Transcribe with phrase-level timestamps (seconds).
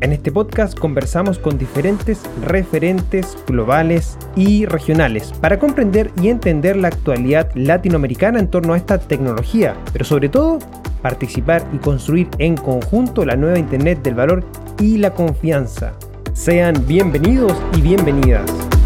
[0.00, 6.88] En este podcast conversamos con diferentes referentes globales y regionales para comprender y entender la
[6.88, 10.60] actualidad latinoamericana en torno a esta tecnología, pero sobre todo
[11.02, 14.44] participar y construir en conjunto la nueva Internet del valor
[14.78, 15.94] y la confianza.
[16.32, 18.77] Sean bienvenidos y bienvenidas.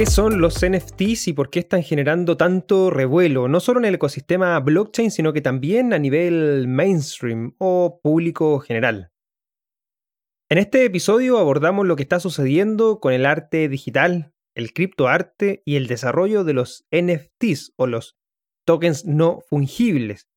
[0.00, 3.48] ¿Qué son los NFTs y por qué están generando tanto revuelo?
[3.48, 9.12] No solo en el ecosistema blockchain, sino que también a nivel mainstream o público general.
[10.48, 15.76] En este episodio abordamos lo que está sucediendo con el arte digital, el criptoarte y
[15.76, 18.16] el desarrollo de los NFTs o los
[18.66, 20.30] tokens no fungibles,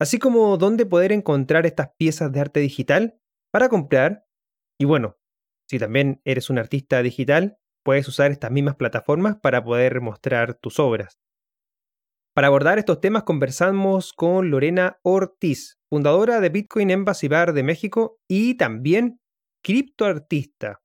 [0.00, 3.20] así como dónde poder encontrar estas piezas de arte digital
[3.52, 4.24] para comprar.
[4.80, 5.18] Y bueno,
[5.68, 10.78] si también eres un artista digital, puedes usar estas mismas plataformas para poder mostrar tus
[10.78, 11.18] obras.
[12.34, 18.18] Para abordar estos temas conversamos con Lorena Ortiz, fundadora de Bitcoin Embassy Bar de México
[18.26, 19.20] y también
[19.62, 20.80] criptoartista.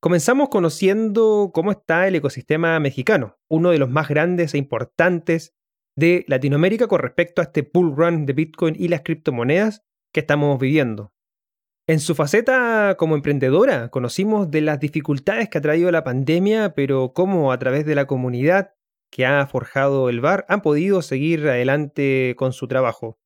[0.00, 5.54] Comenzamos conociendo cómo está el ecosistema mexicano, uno de los más grandes e importantes
[5.96, 10.58] de Latinoamérica con respecto a este bull run de Bitcoin y las criptomonedas que estamos
[10.58, 11.12] viviendo.
[11.90, 17.12] En su faceta como emprendedora, conocimos de las dificultades que ha traído la pandemia, pero
[17.12, 18.74] cómo a través de la comunidad
[19.10, 23.18] que ha forjado el bar han podido seguir adelante con su trabajo.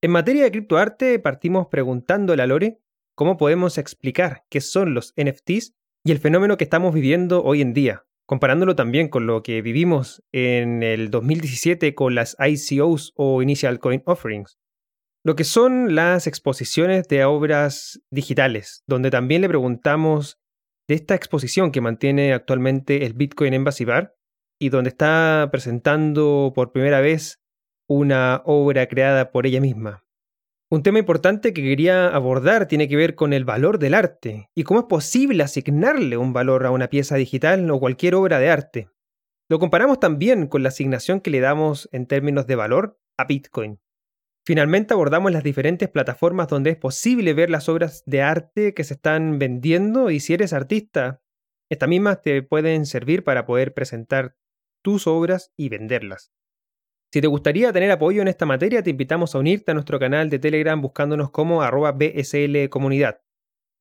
[0.00, 2.80] En materia de criptoarte, partimos preguntándole a Lore
[3.14, 5.74] cómo podemos explicar qué son los NFTs
[6.04, 10.24] y el fenómeno que estamos viviendo hoy en día, comparándolo también con lo que vivimos
[10.32, 14.58] en el 2017 con las ICOs o Initial Coin Offerings
[15.24, 20.38] lo que son las exposiciones de obras digitales, donde también le preguntamos
[20.88, 24.14] de esta exposición que mantiene actualmente el Bitcoin Embassy Bar
[24.60, 27.40] y donde está presentando por primera vez
[27.88, 30.04] una obra creada por ella misma.
[30.70, 34.64] Un tema importante que quería abordar tiene que ver con el valor del arte y
[34.64, 38.90] cómo es posible asignarle un valor a una pieza digital o cualquier obra de arte.
[39.50, 43.80] Lo comparamos también con la asignación que le damos en términos de valor a Bitcoin.
[44.48, 48.94] Finalmente abordamos las diferentes plataformas donde es posible ver las obras de arte que se
[48.94, 51.20] están vendiendo y si eres artista,
[51.70, 54.36] estas mismas te pueden servir para poder presentar
[54.82, 56.32] tus obras y venderlas.
[57.12, 60.30] Si te gustaría tener apoyo en esta materia, te invitamos a unirte a nuestro canal
[60.30, 63.20] de Telegram buscándonos como arroba BSL Comunidad.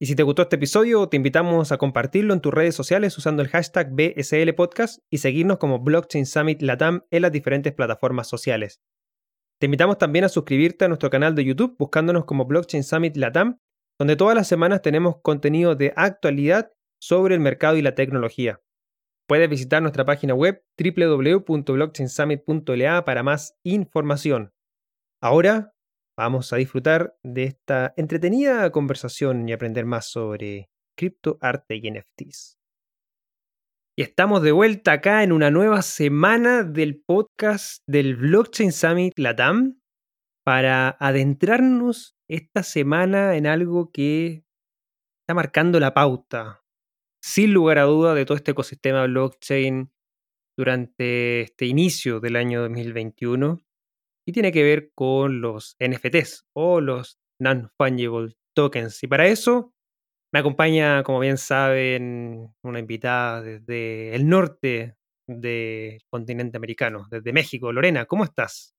[0.01, 3.41] Y si te gustó este episodio, te invitamos a compartirlo en tus redes sociales usando
[3.41, 8.81] el hashtag BSL Podcast y seguirnos como Blockchain Summit Latam en las diferentes plataformas sociales.
[9.59, 13.59] Te invitamos también a suscribirte a nuestro canal de YouTube buscándonos como Blockchain Summit Latam,
[13.97, 18.61] donde todas las semanas tenemos contenido de actualidad sobre el mercado y la tecnología.
[19.27, 24.53] Puedes visitar nuestra página web www.blockchainsummit.la para más información.
[25.21, 25.73] Ahora
[26.15, 32.59] vamos a disfrutar de esta entretenida conversación y aprender más sobre cripto, arte y NFTs.
[33.99, 39.81] Y estamos de vuelta acá en una nueva semana del podcast del Blockchain Summit Latam
[40.45, 44.45] para adentrarnos esta semana en algo que
[45.23, 46.63] está marcando la pauta,
[47.23, 49.91] sin lugar a duda, de todo este ecosistema blockchain
[50.55, 53.57] durante este inicio del año 2021
[54.27, 59.01] y tiene que ver con los NFTs o los Non-Fungible Tokens.
[59.01, 59.73] Y para eso
[60.31, 64.95] me acompaña, como bien saben, una invitada desde el norte
[65.27, 67.71] del continente americano, desde México.
[67.71, 68.73] Lorena, ¿cómo estás?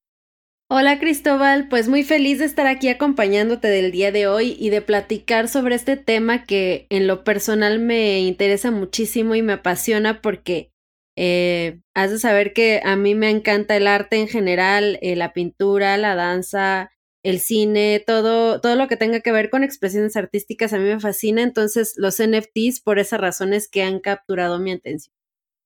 [0.71, 4.83] Hola Cristóbal, pues muy feliz de estar aquí acompañándote del día de hoy y de
[4.83, 10.71] platicar sobre este tema que en lo personal me interesa muchísimo y me apasiona porque
[11.17, 15.33] eh, has de saber que a mí me encanta el arte en general, eh, la
[15.33, 16.91] pintura, la danza,
[17.25, 21.01] el cine, todo, todo lo que tenga que ver con expresiones artísticas a mí me
[21.01, 25.15] fascina, entonces los NFTs por esas razones que han capturado mi atención.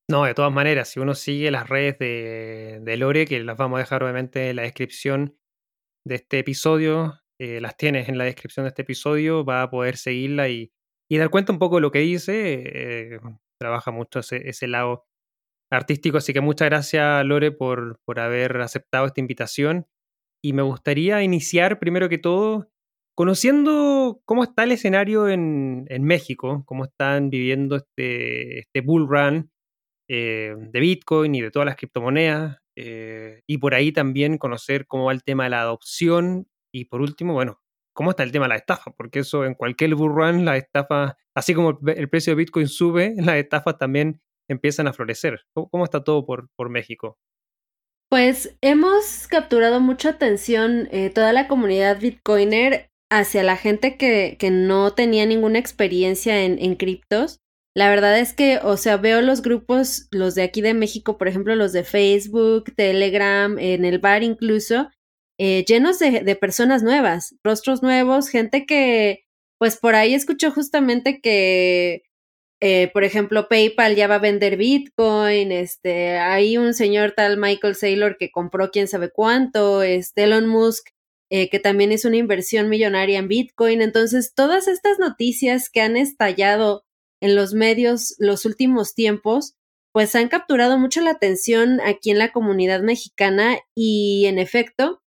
[0.09, 3.79] No, de todas maneras, si uno sigue las redes de, Lore, que las vamos a
[3.79, 5.37] dejar obviamente en la descripción
[6.05, 9.95] de este episodio, eh, las tienes en la descripción de este episodio, va a poder
[9.95, 10.73] seguirla y,
[11.09, 12.63] y dar cuenta un poco de lo que dice.
[12.65, 13.19] Eh,
[13.59, 15.05] trabaja mucho ese, ese, lado
[15.71, 19.87] artístico, así que muchas gracias Lore por, por haber aceptado esta invitación
[20.43, 22.69] y me gustaría iniciar primero que todo
[23.15, 29.51] conociendo cómo está el escenario en, México, cómo están viviendo este, este bull run
[30.09, 35.05] eh, de Bitcoin y de todas las criptomonedas, eh, y por ahí también conocer cómo
[35.05, 37.61] va el tema de la adopción y por último, bueno,
[37.93, 41.15] cómo está el tema de la estafa, porque eso en cualquier bull run, la estafa,
[41.35, 45.41] así como el precio de Bitcoin sube, las estafas también empiezan a florecer.
[45.53, 47.17] ¿Cómo, está todo por México?
[48.13, 54.51] Pues hemos capturado mucha atención eh, toda la comunidad Bitcoiner hacia la gente que, que
[54.51, 57.39] no tenía ninguna experiencia en, criptos.
[57.75, 61.27] La verdad es que, o sea, veo los grupos, los de aquí de México, por
[61.27, 64.91] ejemplo, los de Facebook, Telegram, en el bar incluso,
[65.39, 69.23] eh, llenos de, de, personas nuevas, rostros nuevos, gente que,
[69.57, 72.03] pues por ahí escuchó justamente que,
[72.65, 77.75] eh, por ejemplo, PayPal ya va a vender Bitcoin, este, hay un señor tal Michael
[77.75, 80.87] Saylor que compró quién sabe cuánto, este, Elon Musk,
[81.29, 83.81] eh, que también es una inversión millonaria en Bitcoin.
[83.81, 86.85] Entonces, todas estas noticias que han estallado
[87.21, 89.55] en los medios los últimos tiempos,
[89.91, 95.01] pues han capturado mucho la atención aquí en la comunidad mexicana y en efecto,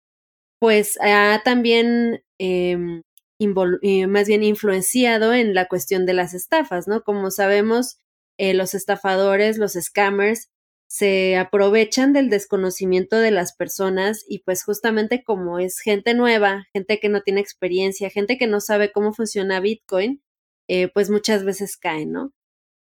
[0.60, 3.04] pues ha también em,
[3.39, 7.03] más bien influenciado en la cuestión de las estafas, ¿no?
[7.03, 8.00] Como sabemos,
[8.38, 10.50] eh, los estafadores, los scammers,
[10.88, 17.00] se aprovechan del desconocimiento de las personas y pues justamente como es gente nueva, gente
[17.00, 20.21] que no tiene experiencia, gente que no sabe cómo funciona Bitcoin,
[20.68, 22.33] eh, pues muchas veces caen, ¿no?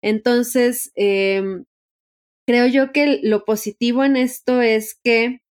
[0.03, 1.65] Entonces, em,
[2.47, 5.42] creo yo que lo positivo en esto es que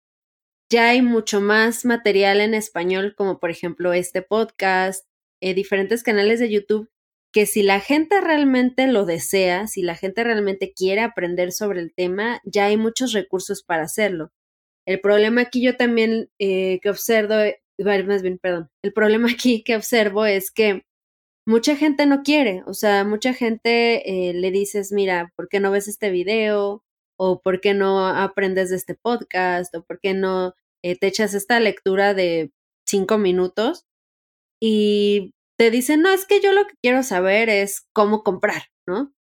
[0.72, 5.06] ya hay mucho más material en español, como por ejemplo este podcast,
[5.42, 6.88] eh, diferentes canales de YouTube,
[7.30, 11.92] que si la gente realmente lo desea, si la gente realmente quiere aprender sobre el
[11.94, 14.32] tema, ya hay muchos recursos para hacerlo.
[14.86, 17.34] El problema aquí yo también eh, que observo,
[18.06, 20.84] más bien, perdón, el problema aquí que observo es que
[21.46, 25.70] mucha gente no quiere, o sea, mucha gente eh, le dices, mira, ¿por qué no
[25.70, 26.82] ves este video?
[27.18, 29.74] ¿O por qué no aprendes de este podcast?
[29.74, 32.50] ¿O por qué no eh, te echas esta lectura de
[32.86, 33.84] cinco minutos
[34.60, 39.12] y te dicen, no, es que yo lo que quiero saber es cómo comprar, ¿no?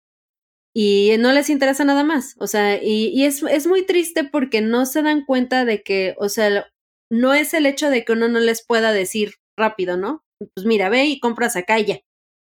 [0.75, 2.37] Y no les interesa nada más.
[2.39, 6.15] O sea, y, y es, es muy triste porque no se dan cuenta de que,
[6.19, 6.67] o sea,
[7.11, 10.25] no es el hecho de que uno no les pueda decir rápido, ¿no?
[10.55, 12.01] Pues mira, ve y compras acá y ya.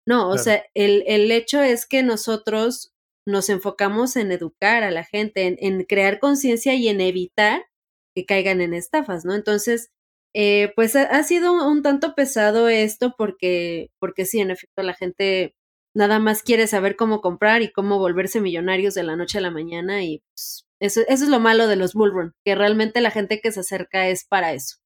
[0.07, 2.93] No, o sea, el, el, hecho es que nosotros
[3.27, 7.67] nos enfocamos en educar a la gente, en, en crear conciencia y en evitar
[8.15, 9.35] que caigan en estafas, ¿no?
[9.35, 9.91] Entonces,
[10.35, 15.55] eh, pues ha, sido un tanto pesado esto porque, porque sí, en efecto, la gente
[15.95, 19.51] nada más quiere saber cómo comprar y cómo volverse millonarios de la noche a la
[19.51, 23.41] mañana y pues, eso, eso es lo malo de los bullrun, que realmente la gente
[23.41, 24.77] que se acerca es para eso.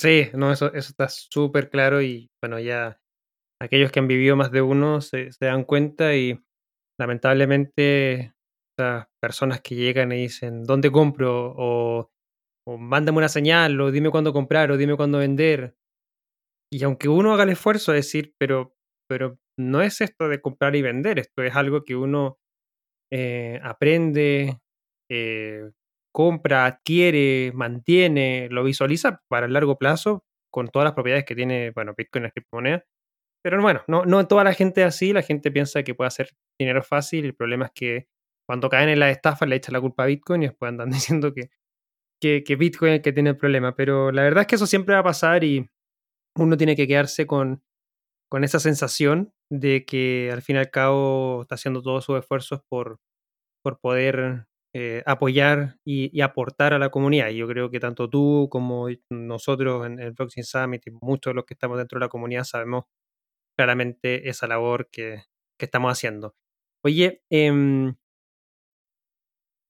[0.00, 2.98] Sí, no, eso, eso está súper claro y bueno, ya
[3.60, 6.40] aquellos que han vivido más de uno se, se dan cuenta y
[6.98, 8.34] lamentablemente
[8.78, 11.54] las personas que llegan y dicen, ¿dónde compro?
[11.56, 12.10] o
[12.66, 15.76] o mándame una señal, o dime cuándo comprar, o dime cuándo vender.
[16.72, 18.74] Y aunque uno haga el esfuerzo de decir, pero,
[19.08, 22.38] pero no es esto de comprar y vender, esto es algo que uno
[23.12, 24.60] eh, aprende,
[25.10, 25.70] eh,
[26.12, 31.70] compra, adquiere, mantiene, lo visualiza para el largo plazo con todas las propiedades que tiene,
[31.72, 32.84] bueno, Bitcoin es criptomoneda.
[33.44, 36.30] Pero bueno, no, no toda la gente es así, la gente piensa que puede hacer
[36.58, 38.08] dinero fácil, el problema es que
[38.48, 41.32] cuando caen en la estafa le echan la culpa a Bitcoin y después andan diciendo
[41.34, 41.50] que
[42.20, 43.74] que, Bitcoin es el que tiene el problema.
[43.74, 45.68] Pero la verdad es que eso siempre va a pasar y
[46.36, 47.62] uno tiene que quedarse con,
[48.30, 52.60] con esa sensación de que al fin y al cabo está haciendo todos sus esfuerzos
[52.68, 53.00] por,
[53.62, 57.30] por poder eh, apoyar y, aportar a la comunidad.
[57.30, 61.34] Y yo creo que tanto tú como nosotros en el Blockchain Summit y muchos de
[61.34, 62.84] los que estamos dentro de la comunidad sabemos
[63.56, 65.24] claramente esa labor que,
[65.58, 66.34] que estamos haciendo.
[66.84, 67.92] Oye, eh,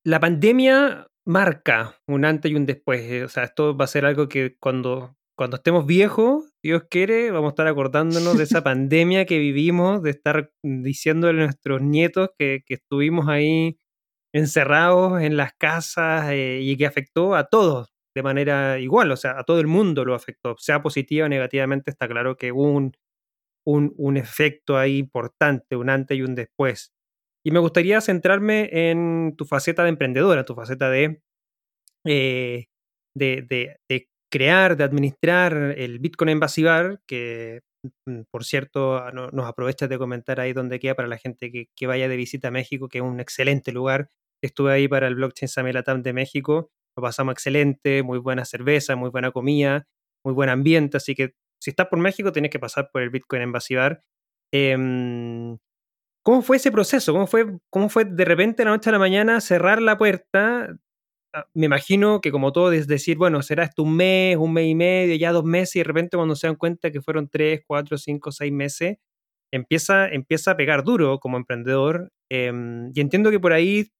[0.04, 3.02] la pandemia marca un antes y un después.
[3.02, 7.30] Eh, o sea, esto va a ser algo que cuando, cuando estemos viejos, Dios quiere,
[7.30, 12.30] vamos a estar acordándonos de esa pandemia que vivimos, de estar diciéndole a nuestros nietos
[12.38, 13.78] que, estuvimos ahí
[14.34, 19.38] encerrados en las casas eh, y que afectó a todos de manera igual, o sea,
[19.38, 22.92] a todo el mundo lo afectó, sea positiva o negativamente, está claro que hubo un,
[23.66, 26.95] un, un efecto ahí importante, un antes y un después.
[27.46, 31.22] Y me gustaría centrarme en tu faceta de emprendedora, tu faceta de,
[32.04, 32.64] eh,
[33.14, 33.78] de,
[34.28, 37.60] crear, de administrar el Bitcoin Invasivar, que
[38.04, 42.08] mm, por cierto nos aprovechas de comentar ahí donde queda para la gente que, vaya
[42.08, 44.10] de visita a México, que es un excelente lugar.
[44.42, 49.10] Estuve ahí para el Blockchain Summit de México, lo pasamos excelente, muy buena cerveza, muy
[49.10, 49.86] buena comida.
[50.24, 53.42] muy buen ambiente, así que si estás por México tienes que pasar por el Bitcoin.
[54.52, 55.58] Em,
[56.26, 57.12] ¿Cómo fue ese proceso?
[57.12, 60.76] ¿Cómo fue, ¿Cómo fue de repente la noche a la mañana cerrar la puerta?
[61.32, 64.66] Ah, me imagino que como todo es decir, bueno, será esto un mes, un mes
[64.68, 67.62] y medio, ya dos meses, y de repente cuando se dan cuenta que fueron tres,
[67.66, 68.98] cuatro, cinco, seis meses,
[69.52, 72.10] empieza, empieza a pegar duro como emprendedor.
[72.30, 73.92] Em, y entiendo que por ahí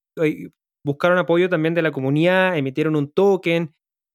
[0.85, 3.73] buscaron apoyo también de la comunidad, emitieron un token.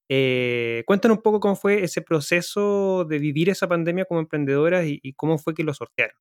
[0.09, 5.13] Eh, cuéntanos un poco cómo fue ese proceso de vivir esa pandemia como emprendedora y
[5.15, 6.17] cómo fue que lo sortearon.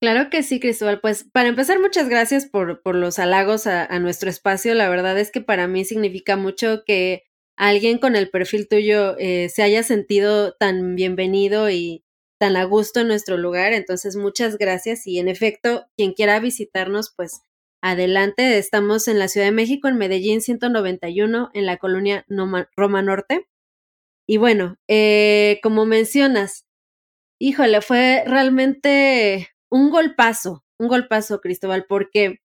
[0.00, 1.00] Claro que sí, Cristóbal.
[1.00, 4.74] Pues para empezar, muchas gracias por, por los halagos a, nuestro espacio.
[4.74, 7.24] La verdad es que para mí significa mucho que
[7.56, 12.04] alguien con el perfil tuyo eh, se haya sentido tan bienvenido y
[12.38, 13.72] tan a gusto en nuestro lugar.
[13.72, 15.04] Entonces, muchas gracias.
[15.06, 17.42] Y en efecto, quien quiera visitarnos, pues
[17.82, 18.58] adelante.
[18.58, 22.24] Estamos en la Ciudad de México, en Medellín 191, en la colonia
[22.76, 23.48] Roma Norte.
[24.28, 26.66] Y bueno, eh, como mencionas,
[27.40, 32.40] híjole, fue realmente un golpazo, un golpazo, Cristóbal, porque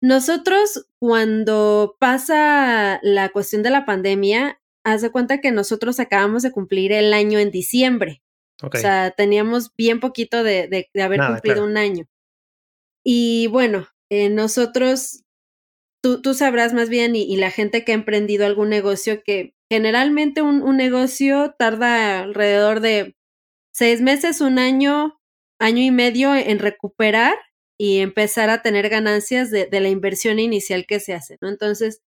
[0.00, 6.52] nosotros cuando pasa la cuestión de la pandemia, haz de cuenta que nosotros acabamos de
[6.52, 8.22] cumplir el año en diciembre.
[8.62, 12.06] O sea, teníamos bien poquito de, de, haber cumplido un año.
[13.04, 15.24] Y bueno, eh, nosotros,
[16.02, 20.40] tú, tú, sabrás más bien, y, la gente que ha emprendido algún negocio, que generalmente
[20.40, 23.16] un, un negocio tarda alrededor de
[23.72, 25.20] seis meses, un año,
[25.64, 27.36] año y medio en recuperar
[27.78, 31.48] y empezar a tener ganancias de, la inversión inicial que se hace, ¿no?
[31.48, 32.02] Entonces,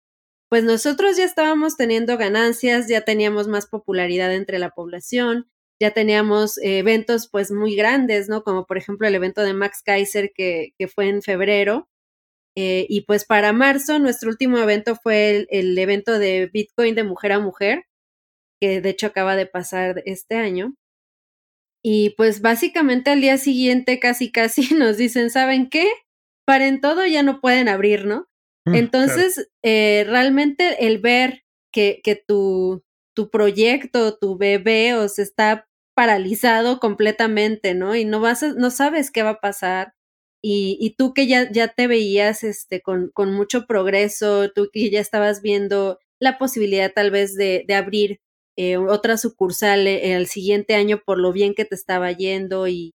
[0.50, 5.50] pues nosotros ya estábamos teniendo ganancias, ya teníamos más popularidad entre la población,
[5.82, 8.44] ya teníamos eventos pues muy grandes, ¿no?
[8.44, 11.90] Como por ejemplo el evento de Max Kaiser que, fue en febrero.
[12.56, 17.32] Eh, y pues para marzo nuestro último evento fue el, evento de Bitcoin de mujer
[17.34, 17.86] a mujer,
[18.62, 20.76] que de hecho acaba de pasar este año.
[21.84, 25.88] Y pues básicamente al día siguiente casi casi nos dicen, ¿saben qué?
[26.46, 28.28] Paren todo, ya no pueden abrir, ¿no?
[28.66, 31.44] Mm, Entonces, eh, realmente el ver
[31.74, 32.84] que, que tu,
[33.16, 37.96] tu proyecto, tu bebé, o se está paralizado completamente, ¿no?
[37.96, 39.94] Y no vas no sabes qué va a pasar.
[40.44, 44.90] Y, y tú que ya, ya te veías este, con, con mucho progreso, tú que
[44.92, 48.22] ya estabas viendo la posibilidad tal vez de, de abrir
[48.60, 52.96] eh, otra sucursal eh, el siguiente año por lo bien que te estaba yendo y,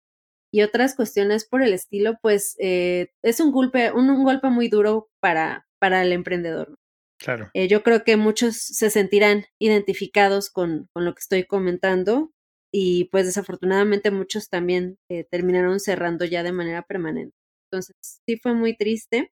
[0.51, 5.09] y otras cuestiones por el estilo, pues eh, es un golpe, un, golpe muy duro
[5.19, 6.75] para, para el emprendedor.
[7.23, 7.51] Claro.
[7.53, 12.31] yo creo que muchos se sentirán identificados con, con, lo que estoy comentando
[12.73, 14.97] y pues desafortunadamente muchos también
[15.29, 17.35] terminaron cerrando ya de manera permanente.
[17.69, 19.31] Entonces sí fue muy triste.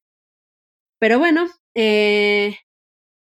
[1.00, 1.50] Pero bueno,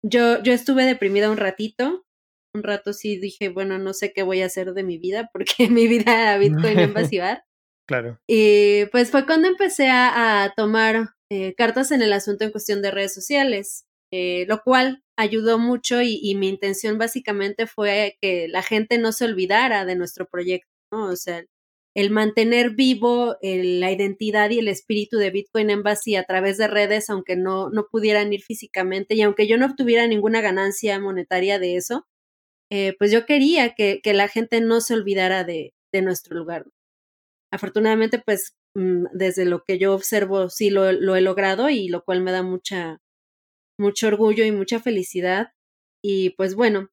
[0.03, 2.05] yo, yo estuve deprimida un ratito,
[2.53, 5.69] un rato sí dije, bueno, no sé qué voy a hacer de mi vida porque
[5.69, 7.43] mi vida a Bitcoin en vaciar.
[7.87, 8.19] Claro.
[8.27, 12.91] Y pues fue cuando empecé a, tomar eh, cartas en el asunto en cuestión de
[12.91, 18.99] redes sociales, eh, lo cual ayudó mucho y, mi intención básicamente fue que la gente
[18.99, 21.07] no se olvidara de nuestro proyecto, ¿no?
[21.07, 21.43] O sea,
[21.95, 27.09] el mantener vivo la identidad y el espíritu de Bitcoin Embassy a través de redes,
[27.09, 31.75] aunque no, no pudieran ir físicamente y aunque yo no obtuviera ninguna ganancia monetaria de
[31.75, 32.05] eso,
[32.71, 36.65] eh, pues yo quería que, que, la gente no se olvidara de, de nuestro lugar.
[37.51, 42.03] Afortunadamente, pues mm, desde lo que yo observo, sí lo, lo, he logrado y lo
[42.03, 42.99] cual me da mucha,
[43.79, 45.53] mucho orgullo y mucha felicidad.
[46.03, 46.89] Y pues bueno,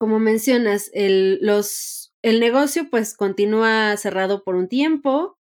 [0.00, 5.38] como mencionas, el, los, el negocio pues continúa cerrado por un tiempo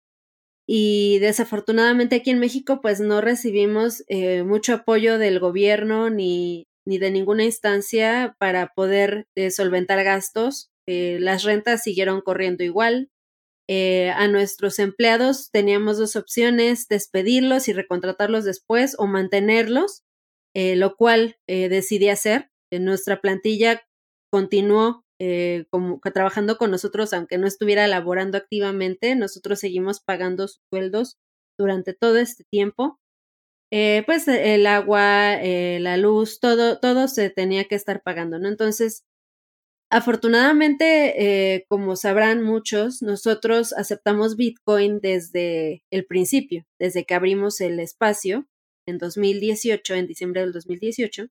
[0.67, 6.99] y desafortunadamente aquí en México pues no recibimos eh, mucho apoyo del gobierno ni, ni
[6.99, 10.71] de ninguna instancia para poder eh, solventar gastos.
[10.89, 13.11] Eh, las rentas siguieron corriendo igual.
[13.69, 20.03] Eh, a nuestros empleados teníamos dos opciones, despedirlos y recontratarlos después o mantenerlos,
[20.55, 22.51] lo cual decidí hacer.
[22.71, 23.83] nuestra plantilla
[24.31, 25.05] continuó
[25.71, 31.17] como, trabajando con nosotros, aunque no estuviera laborando activamente, nosotros seguimos pagando sueldos
[31.59, 32.99] durante todo este tiempo.
[33.75, 38.49] Eh, pues el agua, eh, la luz, todo, todo se tenía que estar pagando, ¿no?
[38.49, 39.07] Entonces,
[39.91, 47.81] afortunadamente, eh, como sabrán muchos, nosotros aceptamos Bitcoin desde el principio, desde que abrimos el
[47.81, 48.47] espacio
[48.87, 51.29] en 2018, en diciembre del 2018.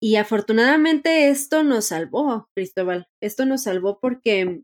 [0.00, 3.08] Y afortunadamente esto nos salvó, Cristóbal.
[3.20, 4.62] Esto nos salvó porque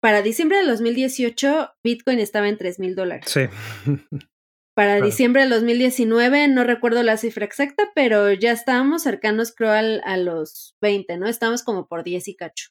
[0.00, 3.24] para diciembre del 2018 Bitcoin estaba en 3 mil dólares.
[3.28, 3.40] Sí.
[4.74, 10.00] Para diciembre del 2019, no recuerdo la cifra exacta, pero ya estábamos cercanos, creo, al,
[10.04, 11.28] a los 20, ¿no?
[11.28, 12.70] Estábamos como por 10 y cacho.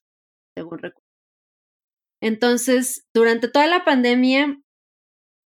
[0.58, 1.08] según recuerdo.
[2.24, 4.60] Entonces, durante toda la pandemia,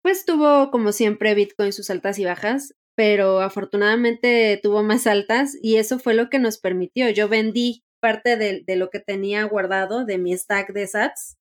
[0.03, 5.77] pues tuvo como siempre Bitcoin sus altas y bajas, pero afortunadamente tuvo más altas y
[5.77, 7.11] eso fue lo que nos permitió.
[7.11, 11.40] Yo vendí parte de, de lo que tenía guardado de mi stack de sats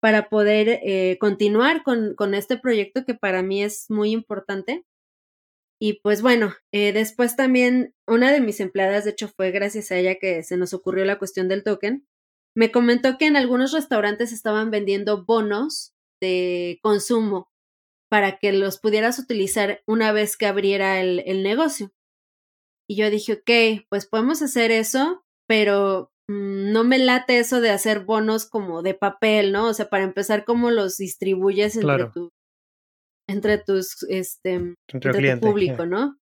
[0.00, 4.84] para poder eh, continuar con, con, este proyecto que para mí es muy importante.
[5.80, 9.96] Y pues bueno, eh, después también una de mis empleadas, de hecho fue gracias a
[9.96, 12.06] ella que se nos ocurrió la cuestión del token,
[12.54, 17.50] me comentó que en algunos restaurantes estaban vendiendo bonos de consumo
[18.10, 21.92] para que los pudieras utilizar una vez que abriera el, el negocio.
[22.88, 28.00] Y yo dije, ok, pues podemos hacer eso, pero no me late eso de hacer
[28.00, 29.68] bonos como de papel, ¿no?
[29.68, 32.30] O sea, para empezar, ¿cómo los distribuyes entre tu,
[33.28, 36.18] entre tus, este, entre, tu público, ¿no?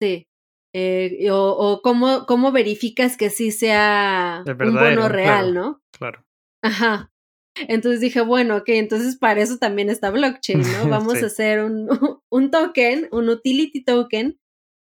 [0.00, 0.26] Sí.
[0.74, 5.80] Eh, o, o cómo, cómo verificas que sí sea un bono real, ¿no?
[5.96, 6.22] Claro.
[6.62, 7.10] Ajá.
[7.56, 10.88] Entonces dije, bueno, ok, entonces para eso también está blockchain, ¿no?
[10.90, 11.88] Vamos a hacer un,
[12.30, 14.38] un token, un utility token,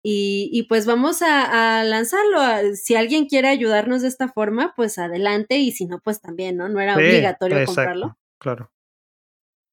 [0.06, 2.75] y, pues vamos a, lanzarlo.
[2.75, 5.56] Si alguien quiere ayudarnos de esta forma, pues adelante.
[5.56, 6.68] Y si no, pues también, ¿no?
[6.68, 8.18] No era obligatorio comprarlo.
[8.38, 8.70] Claro.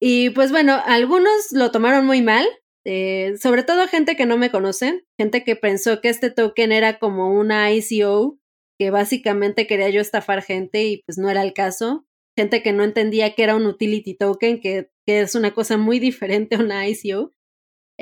[0.00, 2.46] Y pues bueno, algunos lo tomaron muy mal.
[2.86, 6.98] Eh, sobre todo gente que no me conoce, gente que pensó que este token era
[6.98, 8.38] como una ICO,
[8.78, 12.06] que básicamente quería yo estafar gente y pues no era el caso.
[12.36, 15.98] Gente que no entendía que era un utility token, que, que es una cosa muy
[16.00, 17.34] diferente a una ICO.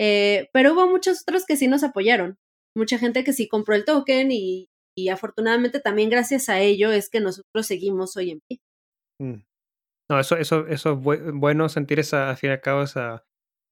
[0.00, 2.38] Eh, pero hubo muchos otros que sí nos apoyaron,
[2.75, 4.69] mucha gente que sí compró el token y,
[5.11, 8.59] afortunadamente también gracias a ello es que nosotros seguimos hoy en pie.
[9.19, 9.42] Mm.
[10.11, 13.25] No, eso, eso, eso es bueno sentir esa, al fin y al cabo esa,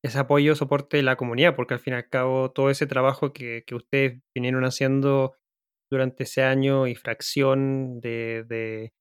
[0.02, 3.32] ese apoyo, soporte de la comunidad, porque al fin y al cabo todo ese trabajo
[3.32, 5.34] que, que ustedes vinieron haciendo
[5.90, 8.92] durante ese año y fracción de, de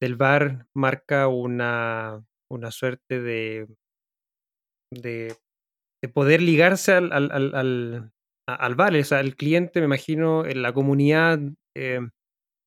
[0.00, 3.66] del bar marca una, una suerte de,
[4.92, 5.34] de
[6.02, 8.12] de poder ligarse al, al, al,
[8.46, 11.40] al, el cliente, me imagino, en la comunidad
[11.76, 12.00] eh,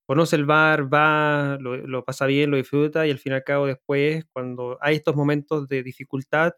[0.08, 3.68] conoce el bar, va, lo, pasa bien, lo disfruta y al fin y al cabo
[3.68, 6.54] después, cuando hay estos momentos de dificultad,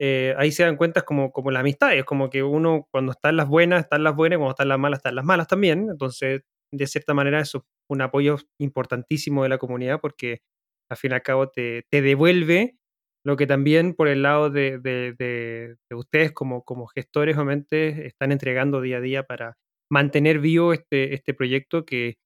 [0.00, 1.94] eh, ahí se dan cuenta como, como la amistad.
[1.94, 4.62] Es como que uno cuando está en las buenas, está en las buenas, cuando está
[4.64, 5.88] en las malas, está en las malas también.
[5.90, 6.42] Entonces,
[6.72, 7.52] de cierta manera, es
[7.90, 10.40] un apoyo importantísimo de la comunidad porque
[10.90, 12.76] al fin y al cabo te, te devuelve
[13.24, 18.80] lo que también por el lado de, de, ustedes como, como gestores obviamente están entregando
[18.80, 19.56] día a día para
[19.90, 22.16] mantener vivo este, este proyecto que,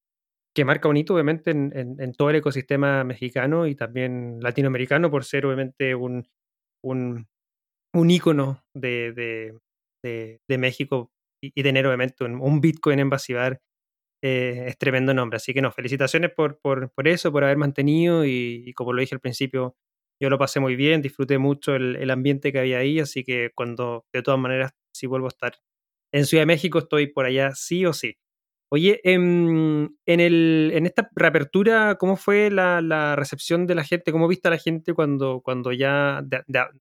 [0.54, 5.46] que marca un hito obviamente en, todo el ecosistema mexicano y también latinoamericano por ser
[5.46, 6.28] obviamente un,
[6.84, 7.26] un,
[7.94, 9.12] un ícono de,
[10.02, 11.10] de, México
[11.42, 13.10] y, tener obviamente un, Bitcoin en
[14.24, 15.36] eh, es tremendo nombre.
[15.36, 19.14] Así que no, felicitaciones por, por, por eso, por haber mantenido y, como lo dije
[19.14, 19.76] al principio,
[20.22, 24.06] yo lo pasé muy bien, disfruté mucho el, ambiente que había ahí, así que cuando
[24.12, 25.54] de todas maneras, si vuelvo a estar
[26.12, 28.14] en Ciudad de México, estoy por allá sí o sí.
[28.70, 34.12] Oye, em, en, el, en esta reapertura, ¿cómo fue la, recepción de la gente?
[34.12, 36.22] ¿Cómo viste a la gente cuando, cuando ya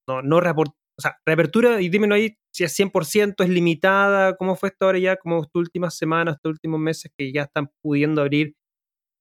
[0.08, 4.70] no, no o sea, reapertura, y dímelo ahí si es 100%, es limitada, ¿cómo fue
[4.70, 8.56] esto ahora ya, como estas últimas semanas, estos últimos meses que ya están pudiendo abrir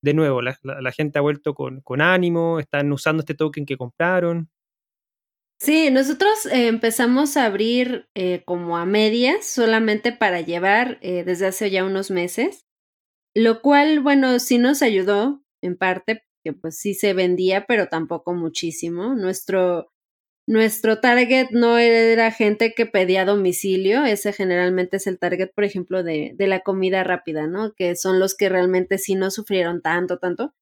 [0.01, 0.55] de nuevo, la,
[0.91, 4.49] gente ha vuelto con, ánimo, están usando este token que compraron.
[5.59, 11.45] Sí, nosotros eh, empezamos a abrir eh, como a medias, solamente para llevar eh, desde
[11.45, 12.65] hace ya unos meses,
[13.35, 18.33] lo cual, bueno, sí nos ayudó en parte, porque pues sí se vendía, pero tampoco
[18.33, 19.13] muchísimo.
[19.13, 19.93] Nuestro,
[20.47, 26.03] nuestro target no era gente que pedía domicilio, ese generalmente es el target, por ejemplo,
[26.03, 27.73] de, de la comida rápida, ¿no?
[27.73, 30.53] Que son los que realmente sí no sufrieron tanto, tanto.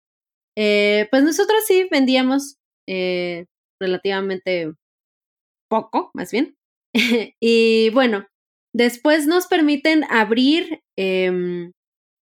[0.57, 3.45] Eh, pues nosotros sí vendíamos eh,
[3.79, 4.73] relativamente
[5.69, 6.57] poco, más bien.
[7.39, 8.27] y bueno,
[8.73, 11.71] después nos permiten abrir em,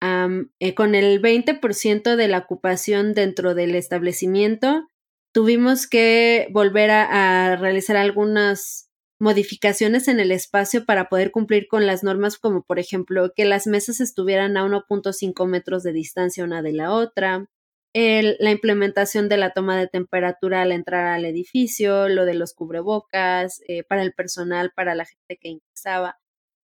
[0.02, 4.88] eh, con el 20% de la ocupación dentro del establecimiento
[5.36, 12.06] tuvimos que volver a, realizar algunas modificaciones en el espacio para poder cumplir con las
[12.06, 16.71] normas como por ejemplo que las mesas estuvieran a 1.5 metros de distancia una de
[16.71, 17.50] la otra,
[17.93, 23.62] la implementación de la toma de temperatura al entrar al edificio, lo de los cubrebocas,
[23.67, 26.17] eh, para el personal, para la gente que ingresaba.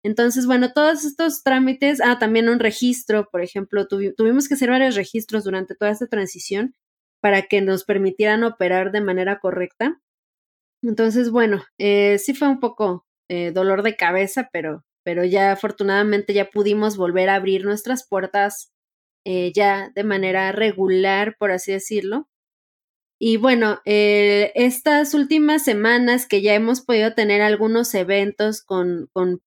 [0.04, 4.96] Entonces, bueno, todos estos trámites, ah, también un registro, por ejemplo, tuvimos que hacer varios
[4.96, 6.76] registros durante toda esta transición
[7.22, 10.02] para que nos permitieran operar de manera correcta.
[10.82, 16.34] Entonces, bueno, eh, sí fue un poco eh, dolor de cabeza, pero, pero ya afortunadamente
[16.34, 18.72] ya pudimos volver a abrir nuestras puertas
[19.26, 22.30] eh, ya de manera regular, por así decirlo.
[23.22, 29.42] Y bueno, estas últimas semanas que ya hemos podido tener algunos eventos con, con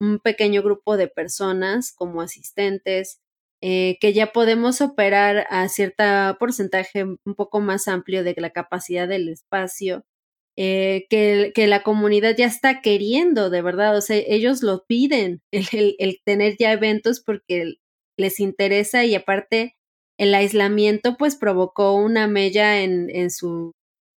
[0.00, 3.20] un pequeño grupo de personas como asistentes,
[3.62, 6.04] eh, que ya podemos operar a cierto
[6.40, 10.04] porcentaje un poco más amplio de la capacidad del espacio,
[10.56, 15.40] eh, que, que, la comunidad ya está queriendo, de verdad, o sea, ellos lo piden,
[15.52, 17.76] el, el, tener ya eventos porque
[18.18, 19.76] les interesa y aparte
[20.18, 23.72] el aislamiento pues provocó una mella en, en su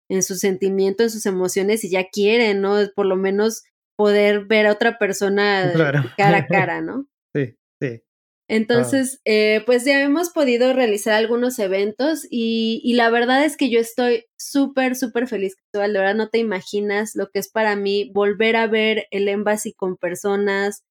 [0.09, 2.77] en su sentimiento, en sus emociones y ya quieren, ¿no?
[2.95, 3.65] Por lo menos
[3.97, 5.73] poder ver a otra persona
[6.17, 7.07] cara a cara, ¿no?
[7.35, 8.03] Sí, sí.
[8.49, 13.71] Entonces, eh, pues ya hemos podido realizar algunos eventos y, y la verdad es que
[13.71, 15.93] yo estoy súper, súper feliz, Cristóbal.
[15.93, 19.73] De verdad no te imaginas lo que es para mí volver a ver el Embassy
[19.73, 20.83] con personas,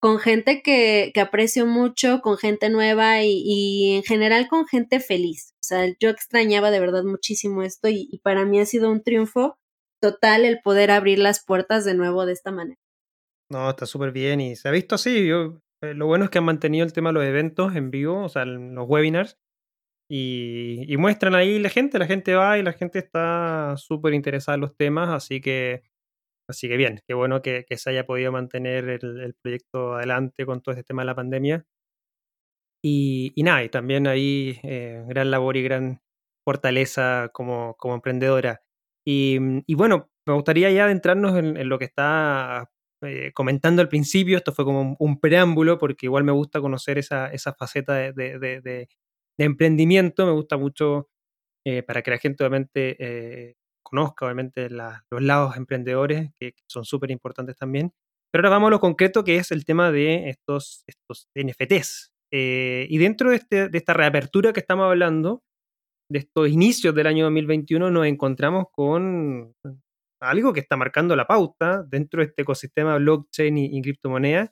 [0.00, 5.00] con gente que, que aprecio mucho, con gente nueva y, y, en general con gente
[5.00, 5.54] feliz.
[5.56, 9.02] O sea, yo extrañaba de verdad muchísimo esto y, y para mí ha sido un
[9.02, 9.58] triunfo
[10.00, 12.78] total el poder abrir las puertas de nuevo de esta manera.
[13.50, 15.26] No, está súper bien y se ha visto así.
[15.26, 18.24] Yo, eh, lo bueno es que han mantenido el tema de los eventos en vivo,
[18.24, 19.38] o sea, los webinars,
[20.10, 24.56] y, y muestran ahí la gente, la gente va y la gente está súper interesada
[24.56, 25.82] en los temas, así que
[26.48, 30.72] Así que bien, qué bueno que, se haya podido mantener el, proyecto adelante con todo
[30.72, 31.66] este tema de la pandemia.
[32.82, 36.00] Y, nada, y también ahí eh, gran labor y gran
[36.44, 38.62] fortaleza como, como emprendedora.
[39.06, 39.38] Y,
[39.74, 42.70] bueno, me gustaría ya adentrarnos en, lo que está
[43.02, 44.36] eh, comentando al principio.
[44.38, 48.88] Esto fue como un, preámbulo, porque igual me gusta conocer esa, esa faceta de, de,
[49.38, 50.26] emprendimiento.
[50.26, 51.08] Me gusta mucho
[51.64, 53.56] eh, para que la gente obviamente
[53.88, 57.92] conozca obviamente los lados emprendedores, que, son súper importantes también.
[58.30, 62.12] Pero ahora vamos a lo concreto, que es el tema de estos, estos NFTs.
[62.30, 65.42] Eh, y dentro de, este, de esta reapertura que estamos hablando,
[66.10, 69.54] de estos inicios del año 2021, nos encontramos con
[70.20, 74.50] algo que está marcando la pauta dentro de este ecosistema blockchain y, y criptomonedas,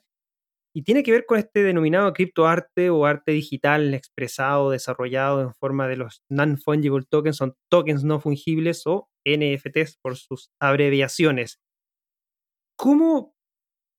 [0.77, 5.87] y tiene que ver con este denominado criptoarte o arte digital expresado, desarrollado en forma
[5.87, 11.59] de los non-fungible tokens, son tokens no fungibles o NFTs por sus abreviaciones.
[12.77, 13.33] ¿Cómo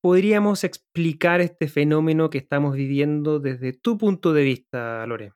[0.01, 5.33] podríamos explicar este fenómeno que estamos viviendo desde tu punto de vista, Lore?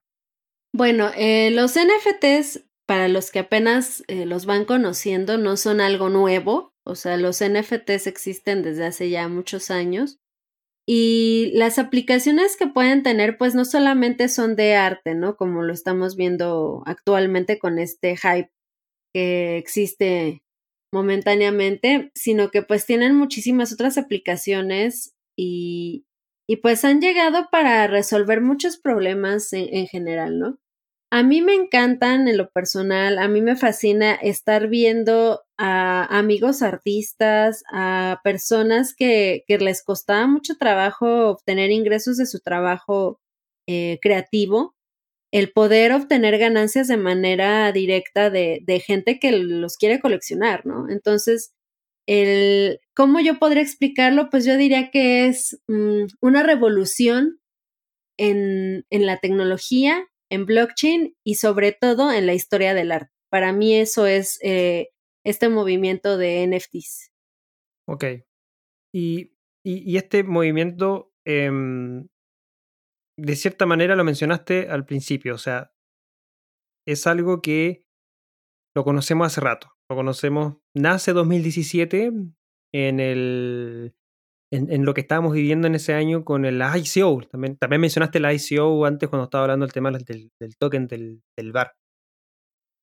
[0.72, 6.08] Bueno, eh, los NFTs, para los que apenas eh, los van conociendo, no son algo
[6.08, 6.74] nuevo.
[6.84, 10.18] O sea, los NFTs existen desde hace ya muchos años.
[10.86, 15.36] Y las aplicaciones que pueden tener, pues no solamente son de arte, ¿no?
[15.36, 18.50] Como lo estamos viendo actualmente con este hype
[19.14, 20.42] que existe
[20.92, 26.04] momentáneamente, sino que pues tienen muchísimas otras aplicaciones y,
[26.48, 30.58] y pues han llegado para resolver muchos problemas en, en general, ¿no?
[31.14, 36.62] A mí me encantan en lo personal, a mí me fascina estar viendo a amigos
[36.62, 43.20] artistas, a personas que, les costaba mucho trabajo obtener ingresos de su trabajo
[43.68, 44.74] eh, creativo,
[45.32, 50.88] el poder obtener ganancias de manera directa de, de, gente que los quiere coleccionar, ¿no?
[50.88, 51.52] Entonces,
[52.06, 54.30] el, ¿cómo yo podría explicarlo?
[54.30, 57.38] Pues yo diría que es mm, una revolución
[58.18, 63.12] en, en la tecnología en blockchain y sobre todo en la historia del arte.
[63.30, 64.88] Para mí eso es eh,
[65.24, 67.12] este movimiento de NFTs.
[67.86, 68.04] Ok.
[68.94, 72.08] Y, y, este movimiento, em,
[73.18, 75.72] de cierta manera lo mencionaste al principio, o sea,
[76.86, 77.84] es algo que
[78.74, 79.72] lo conocemos hace rato.
[79.90, 82.12] Lo conocemos, nace 2017
[82.74, 83.94] en el
[84.52, 87.22] en, lo que estábamos viviendo en ese año con el ICO.
[87.30, 91.72] También, mencionaste el ICO antes cuando estaba hablando del tema del, token del, del bar.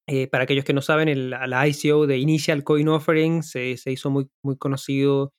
[0.08, 1.36] Eh, para aquellos que no saben, el,
[1.67, 5.32] ICO de Initial Coin Offering se, hizo muy, muy conocido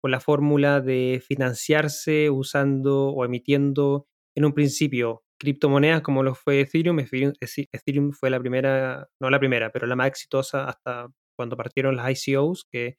[0.00, 6.60] por la fórmula de financiarse usando o emitiendo en un principio criptomonedas como lo fue
[6.60, 7.00] Ethereum.
[7.00, 7.34] Ethereum.
[7.40, 12.26] Ethereum fue la primera, no la primera, pero la más exitosa hasta cuando partieron las
[12.26, 12.96] ICOs, que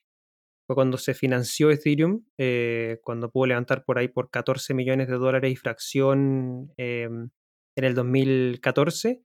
[0.67, 5.15] fue cuando se financió Ethereum, eh, cuando pudo levantar por ahí por 14 millones de
[5.15, 7.30] dólares y fracción em,
[7.78, 9.21] en el 2014.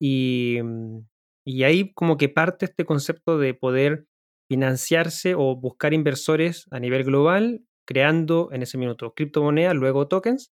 [0.00, 1.00] Y, mm,
[1.46, 4.06] y ahí como que parte este concepto de poder
[4.48, 10.52] financiarse o buscar inversores a nivel global, creando en ese minuto criptomonedas, luego tokens,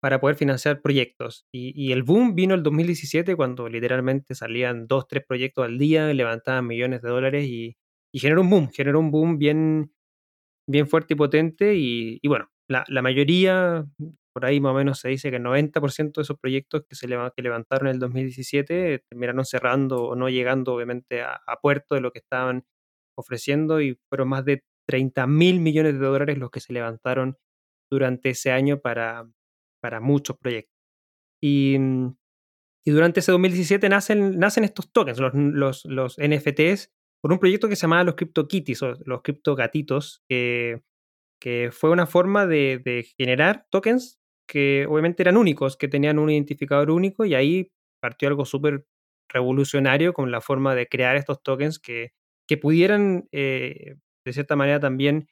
[0.00, 1.46] para poder financiar proyectos.
[1.52, 6.12] Y, y, el boom vino el 2017 cuando literalmente salían dos, tres proyectos al día,
[6.14, 7.76] levantaban millones de dólares y,
[8.14, 9.92] y generó un boom, generó un boom bien,
[10.68, 13.84] bien fuerte y potente y, bueno, la, mayoría,
[14.32, 17.08] por ahí más o menos se dice que el 90% de esos proyectos que se
[17.08, 22.20] levantaron en el 2017 terminaron cerrando o no llegando obviamente a, puerto de lo que
[22.20, 22.64] estaban
[23.18, 27.36] ofreciendo y fueron más de 30 mil millones de dólares los que se levantaron
[27.90, 29.28] durante ese año para,
[29.82, 30.72] para muchos proyectos.
[31.42, 31.76] Y,
[32.86, 36.92] y, durante ese 2017 nacen, nacen estos tokens, los, los, los NFTs,
[37.24, 40.82] por un proyecto que se llamaba los CryptoKitties o los CryptoGatitos, que,
[41.40, 46.28] que fue una forma de, de, generar tokens que obviamente eran únicos, que tenían un
[46.28, 48.84] identificador único y ahí partió algo súper
[49.30, 52.12] revolucionario con la forma de crear estos tokens que,
[52.46, 53.94] que pudieran eh,
[54.26, 55.26] de cierta manera también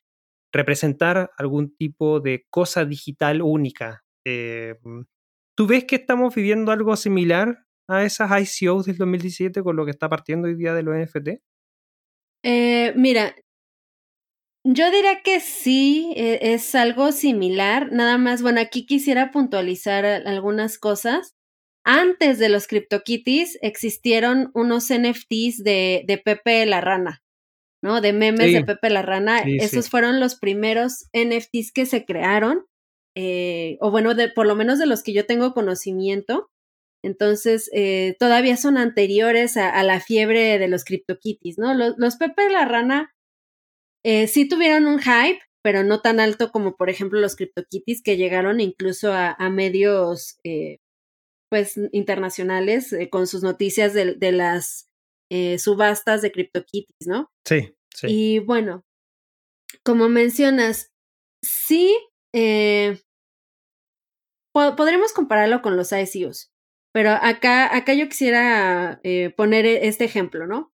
[0.50, 4.02] representar algún tipo de cosa digital única.
[4.24, 4.76] Eh,
[5.55, 9.90] ¿Tú ves que estamos viviendo algo similar a esas ICOs del 2017 con lo que
[9.90, 11.51] está partiendo hoy día de los NFT?
[12.42, 13.35] Eh, mira,
[14.64, 17.90] yo diría que sí, e, es algo similar.
[17.92, 21.35] Nada más, bueno, aquí quisiera puntualizar algunas cosas.
[21.85, 27.22] Antes de los CryptoKitties existieron unos NFTs de, de Pepe la Rana,
[27.83, 28.00] ¿no?
[28.00, 29.40] De memes de Pepe la Rana.
[29.40, 32.66] Esos fueron los primeros NFTs que se crearon,
[33.16, 36.51] eh, o bueno, de, por lo menos de los que yo tengo conocimiento.
[37.02, 41.74] Entonces, eh, todavía son anteriores a, la fiebre de los CryptoKitties, ¿no?
[41.74, 43.12] Los, los Pepe la Rana
[44.04, 48.16] eh, sí tuvieron un hype, pero no tan alto como, por ejemplo, los CryptoKitties que
[48.16, 50.78] llegaron incluso a, a medios, eh,
[51.48, 54.88] pues, internacionales eh, con sus noticias de, de las
[55.56, 57.30] subastas de CryptoKitties, ¿no?
[57.48, 58.06] Sí, sí.
[58.10, 58.84] Y bueno,
[59.82, 60.90] como mencionas,
[61.42, 61.96] sí,
[64.52, 66.51] podremos compararlo con los ICOs.
[66.92, 70.72] Pero acá, acá yo quisiera eh, poner e, este ejemplo, ¿no?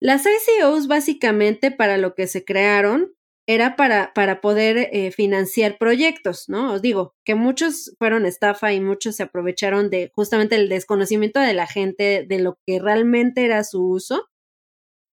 [0.00, 3.14] Las ICOs básicamente para lo que se crearon
[3.46, 6.74] era para, para poder eh, financiar proyectos, ¿no?
[6.74, 11.52] Os digo que muchos fueron estafa y muchos se aprovecharon de justamente el desconocimiento de
[11.54, 14.28] la gente de lo que realmente era su uso.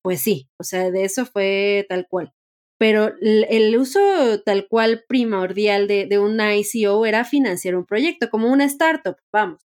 [0.02, 2.32] Pues sí, o sea, de eso fue tal cual.
[2.78, 4.00] Pero el, uso
[4.44, 9.65] tal cual primordial de, de una ICO era financiar un proyecto, como una startup, vamos.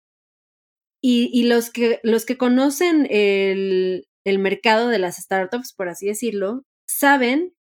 [1.00, 6.64] Y, los, que, los que conocen el, el mercado de las startups, por así decirlo,
[6.86, 7.54] saben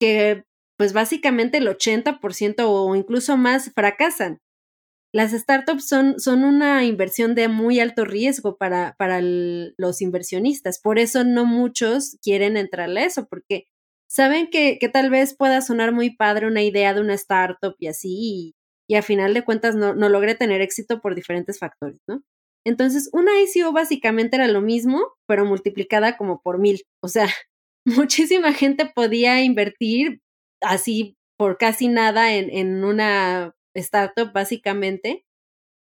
[0.00, 0.44] que
[0.76, 4.40] pues básicamente el 80% o incluso más fracasan.
[5.12, 10.80] Las startups son, son una inversión de muy alto riesgo para, para los inversionistas.
[10.80, 13.66] Por eso no muchos quieren entrarle a eso, porque
[14.08, 17.86] saben que, que, tal vez pueda sonar muy padre una idea de una startup y
[17.86, 18.54] así, y,
[18.88, 22.22] y a final de cuentas no, no logre tener éxito por diferentes factores, ¿no?
[22.64, 26.82] Entonces, una ICO básicamente era lo mismo, pero multiplicada como por mil.
[27.00, 27.28] O sea,
[27.84, 30.20] muchísima gente podía invertir
[30.60, 35.24] así por casi nada en, en una startup, básicamente.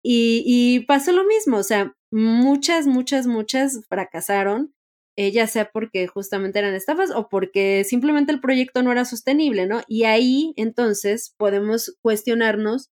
[0.04, 4.74] Y, y, pasó lo mismo, o sea, muchas, muchas, muchas fracasaron,
[5.16, 9.66] eh, ya sea porque justamente eran estafas o porque simplemente el proyecto no era sostenible,
[9.66, 9.82] ¿no?
[9.86, 12.90] Y ahí entonces podemos cuestionarnos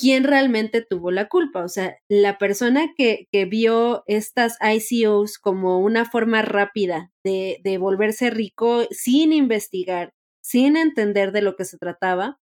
[0.00, 1.62] quién realmente tuvo la culpa.
[1.64, 7.78] O sea, la persona que, que vio estas ICOs como una forma rápida de, de,
[7.78, 12.38] volverse rico sin investigar, sin entender de lo que se trataba,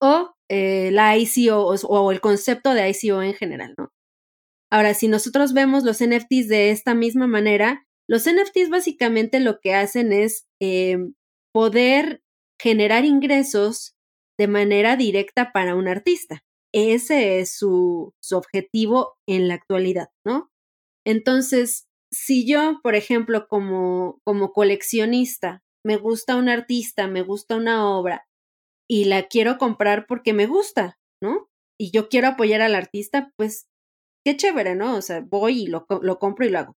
[0.00, 3.74] o eh, la ICO o, el concepto de ICO en general.
[4.70, 9.74] Ahora, si nosotros vemos los NFTs de esta misma manera, los NFTs básicamente lo que
[9.74, 10.98] hacen es eh,
[11.52, 12.20] poder
[12.60, 13.94] generar ingresos
[14.38, 16.42] de manera directa para un artista
[16.76, 20.50] ese es su, su objetivo en la actualidad, ¿no?
[21.06, 27.88] Entonces, si yo, por ejemplo, como, como coleccionista, me gusta un artista, me gusta una
[27.88, 28.26] obra
[28.88, 31.48] y la quiero comprar porque me gusta, ¿no?
[31.78, 33.66] Y yo quiero apoyar al artista, pues
[34.24, 34.96] qué chévere, ¿no?
[34.96, 36.76] O sea, voy y lo, lo compro y lo hago.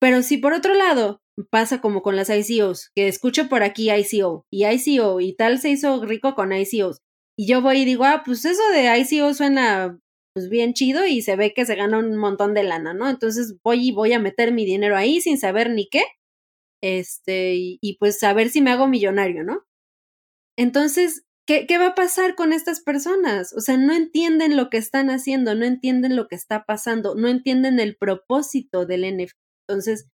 [0.00, 4.44] Pero si por otro lado pasa como con las ICOs, que escucho por aquí ICO
[4.52, 6.98] y ICO y tal se hizo rico con ICOs
[7.38, 9.98] y yo voy y digo, ah, pues eso de ICO suena
[10.34, 13.08] pues bien chido y se ve que se gana un montón de lana, ¿no?
[13.08, 16.04] Entonces voy y voy a meter mi dinero ahí sin saber ni qué,
[16.82, 19.64] este, y, pues a ver si me hago millonario, ¿no?
[20.58, 23.54] Entonces, ¿qué, ¿qué va a pasar con estas personas?
[23.54, 27.28] O sea, no entienden lo que están haciendo, no entienden lo que está pasando, no
[27.28, 29.38] entienden el propósito del NFT.
[29.68, 30.08] Entonces,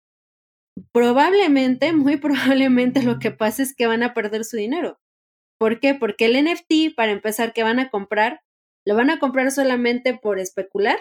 [0.93, 4.99] probablemente, muy probablemente lo que pasa es que van a perder su dinero.
[5.59, 5.93] ¿Por qué?
[5.93, 8.41] Porque el NFT, para empezar, que van a comprar,
[8.85, 10.97] lo van a comprar solamente por especular.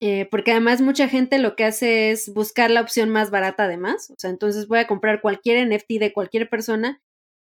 [0.00, 4.10] Eh, porque además mucha gente lo que hace es buscar la opción más barata además.
[4.10, 7.00] O sea, entonces voy a comprar cualquier NFT de cualquier persona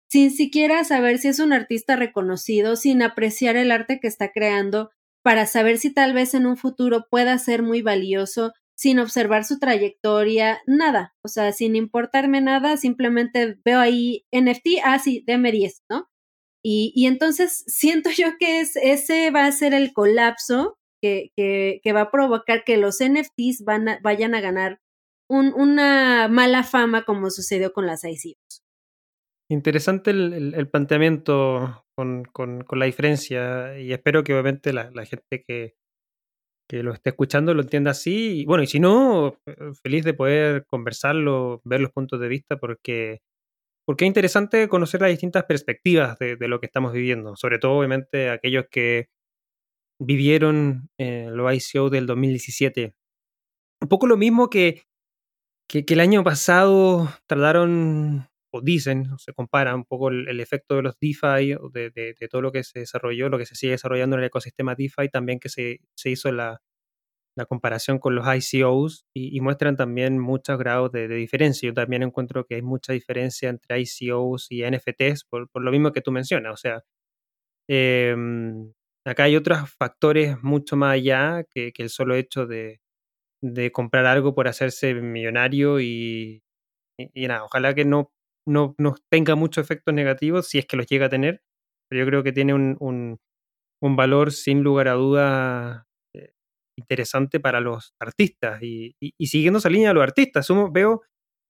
[0.10, 4.90] sin siquiera saber si es un artista reconocido, sin apreciar el arte que está creando,
[5.24, 9.60] para saber si tal vez en un futuro pueda ser muy valioso, sin observar su
[9.60, 15.84] trayectoria, nada, o sea, sin importarme nada, simplemente veo ahí NFT, ah, sí, deme 10,
[15.90, 16.08] ¿no?
[16.64, 21.82] Y, y entonces siento yo que es, ese va a ser el colapso que, que,
[21.84, 24.80] que va a provocar que los NFTs van vayan a ganar
[25.30, 28.64] un, una mala fama como sucedió con las ICOs.
[29.52, 35.06] Interesante el, el, planteamiento con, con, con, la diferencia y espero que obviamente la, la
[35.06, 35.74] gente que,
[36.70, 38.42] que, lo esté escuchando lo entienda así.
[38.42, 39.38] Y bueno, y si no,
[39.84, 43.22] feliz de poder conversarlo, ver los puntos de vista porque,
[43.86, 48.30] porque es interesante conocer las distintas perspectivas de, lo que estamos viviendo, sobre todo obviamente
[48.30, 49.08] aquellos que
[50.00, 52.94] vivieron eh, los ICO del 2017.
[53.82, 54.84] Un poco lo mismo que,
[55.68, 60.82] que, que el año pasado trataron o dicen, se compara un poco el, efecto de
[60.84, 64.22] los DeFi, de, de, todo lo que se desarrolló, lo que se sigue desarrollando en
[64.22, 66.62] el ecosistema DeFi, también que se, se hizo la,
[67.36, 71.68] la, comparación con los ICOs y, muestran también muchos grados de, diferencia.
[71.68, 75.92] Yo también encuentro que hay mucha diferencia entre ICOs y NFTs por, por lo mismo
[75.92, 76.54] que tú mencionas.
[76.54, 76.84] O sea,
[77.68, 78.16] eh,
[79.06, 82.82] acá hay otros factores mucho más allá que, que el solo hecho de,
[83.42, 86.44] de comprar algo por hacerse millonario y,
[86.98, 88.12] y nada, ojalá que no
[88.50, 88.76] no,
[89.10, 91.42] tenga muchos efectos negativos, si es que los llega a tener,
[91.90, 93.20] pero yo creo que tiene un, un,
[93.82, 96.32] un valor sin lugar a duda eh,
[96.78, 98.62] interesante para los artistas.
[98.62, 101.02] Y, y, siguiendo esa línea de los artistas, veo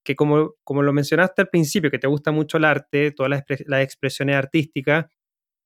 [0.06, 3.30] que como, como lo mencionaste al principio, que te gusta mucho el arte, todas
[3.66, 5.08] las, expresiones artísticas,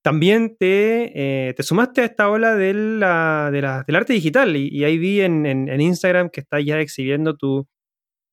[0.03, 1.11] también te,
[1.49, 4.83] eh, te, sumaste a esta ola de la, de la, del arte digital y, y
[4.83, 7.67] ahí vi en, en, en, Instagram que estás ya exhibiendo tu,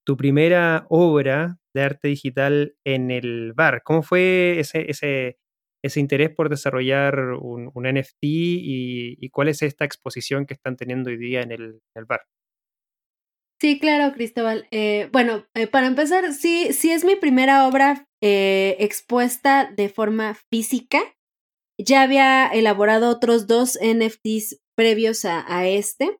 [0.05, 3.81] tu primera obra de arte digital en el bar.
[3.83, 5.37] ¿Cómo fue ese, ese,
[5.83, 11.09] ese interés por desarrollar un, un NFT y, cuál es esta exposición que están teniendo
[11.09, 12.21] hoy día en el, el bar?
[13.61, 14.67] Sí, claro, Cristóbal.
[14.71, 20.35] Eh, bueno, eh, para empezar, sí, sí es mi primera obra eh, expuesta de forma
[20.49, 20.99] física.
[21.77, 26.17] Ya había elaborado otros dos NFTs previos a, a este.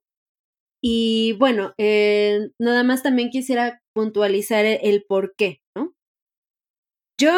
[0.84, 5.94] Y bueno, eh, nada más también quisiera puntualizar el, el por qué, ¿no?
[7.20, 7.32] Yo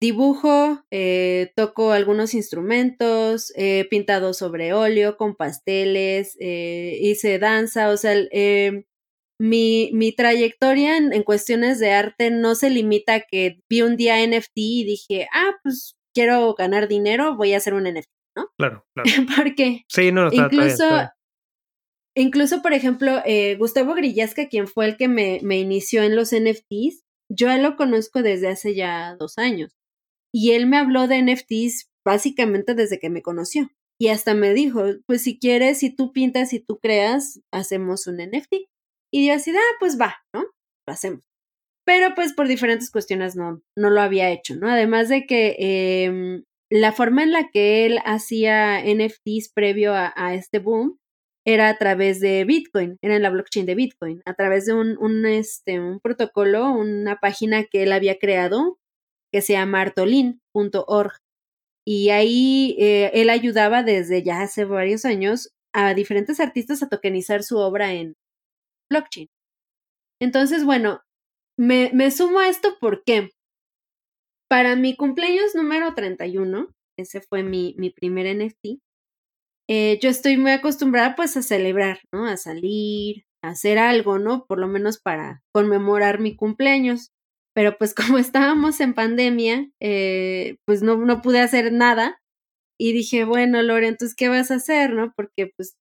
[0.00, 7.96] dibujo, eh, toco algunos instrumentos, he pintado sobre óleo, con pasteles, eh, hice danza, o
[7.96, 8.84] sea, eh,
[9.40, 13.96] mi, mi, trayectoria en, en, cuestiones de arte no se limita a que vi un
[13.96, 18.48] día NFT y dije, ah, pues quiero ganar dinero, voy a hacer un NFT, ¿no?
[18.58, 19.10] Claro, claro.
[19.36, 20.56] Porque sí, no, no, incluso...
[20.56, 21.08] Está bien, está bien.
[22.18, 27.04] Incluso, por ejemplo, eh, Gustavo Grillasca, quien fue el que me, inició en los NFTs,
[27.30, 29.76] yo lo conozco desde hace ya dos años.
[30.34, 33.70] Y él me habló de NFTs básicamente desde que me conoció.
[34.00, 38.16] Y hasta me dijo, pues si quieres, si tú pintas y tú creas, hacemos un
[38.16, 38.66] NFT.
[39.12, 40.42] Y yo así, ah, pues va, ¿no?
[40.88, 41.22] Lo hacemos.
[41.86, 44.68] Pero pues por diferentes cuestiones no, no lo había hecho, ¿no?
[44.68, 50.58] Además de que eh, la forma en la que él hacía NFTs previo a este
[50.58, 50.98] boom
[51.48, 55.24] era a través de Bitcoin, era en la blockchain de Bitcoin, a través de un,
[55.24, 58.78] este, un protocolo, una página que él había creado
[59.32, 61.12] que se llama artolin.org.
[61.86, 67.42] Y ahí eh, él ayudaba desde ya hace varios años a diferentes artistas a tokenizar
[67.42, 68.14] su obra en
[68.90, 69.28] blockchain.
[70.20, 71.00] Entonces, bueno,
[71.58, 73.30] me, me sumo a esto porque
[74.50, 78.82] para mi cumpleaños número 31, ese fue mi, mi primer NFT,
[79.68, 82.26] eh, yo estoy muy acostumbrada pues a celebrar, ¿no?
[82.26, 84.46] A salir, a hacer algo, ¿no?
[84.46, 87.12] Por lo menos para conmemorar mi cumpleaños.
[87.54, 92.20] Pero pues como estábamos en pandemia, eh, pues no, no pude hacer nada.
[92.80, 95.12] Y dije, bueno, Lore, entonces, ¿qué vas a hacer, no?
[95.16, 95.76] Porque pues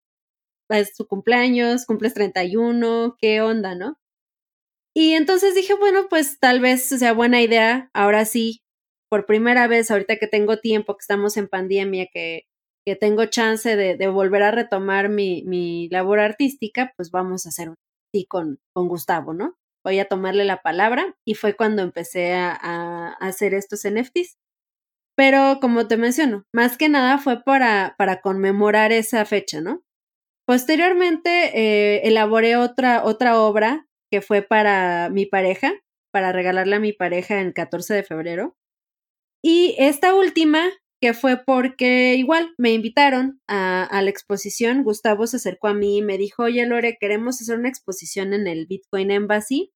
[0.69, 3.97] es tu cumpleaños, cumples 31, ¿qué onda, no?
[4.95, 8.61] Y entonces dije, bueno, pues tal vez sea buena idea, ahora sí,
[9.09, 12.46] por primera vez, ahorita que tengo tiempo, que estamos en pandemia, que
[12.87, 17.73] que tengo chance de, volver a retomar mi, mi, labor artística, pues vamos a hacer
[18.13, 19.57] así con, con Gustavo, ¿no?
[19.83, 24.37] Voy a tomarle la palabra y fue cuando empecé a, a, hacer estos NFTs.
[25.17, 29.83] Pero como te menciono, más que nada fue para, para conmemorar esa fecha, ¿no?
[30.47, 35.73] Posteriormente eh, elaboré otra, otra obra que fue para mi pareja,
[36.13, 38.55] para regalarle a mi pareja el 14 de febrero.
[39.43, 40.69] Y esta última
[41.01, 45.97] que fue porque igual me invitaron a, a, la exposición, Gustavo se acercó a mí
[45.97, 49.71] y me dijo, oye Lore, queremos hacer una exposición en el Bitcoin Embassy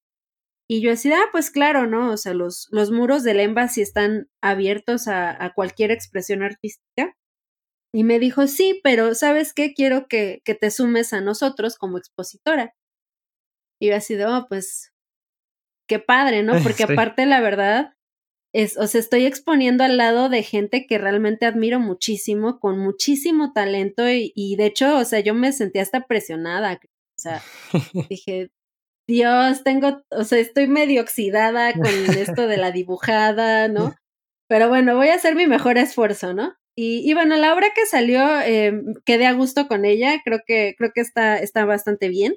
[0.67, 2.11] Y yo decía, ah, pues claro, ¿no?
[2.11, 7.15] O sea, los, los muros del Embassy están abiertos a, a, cualquier expresión artística.
[7.93, 9.73] Y me dijo, sí, pero ¿sabes qué?
[9.73, 12.73] Quiero que, que te sumes a nosotros como expositora.
[13.81, 14.93] Y yo así de, oh, pues,
[15.89, 16.53] qué padre, ¿no?
[16.63, 17.93] Porque aparte, la verdad,
[18.53, 23.53] es, o sea, estoy exponiendo al lado de gente que realmente admiro muchísimo, con muchísimo
[23.53, 26.73] talento y, y de hecho, o sea, yo me sentí hasta presionada.
[26.73, 27.41] O sea,
[28.09, 28.51] dije,
[29.07, 33.95] Dios, tengo, o sea, estoy medio oxidada con esto de la dibujada, ¿no?
[34.49, 36.53] Pero bueno, voy a hacer mi mejor esfuerzo, ¿no?
[36.75, 38.73] Y, y bueno, la obra que salió, eh,
[39.05, 42.35] quedé a gusto con ella, creo que, creo que está, está bastante bien.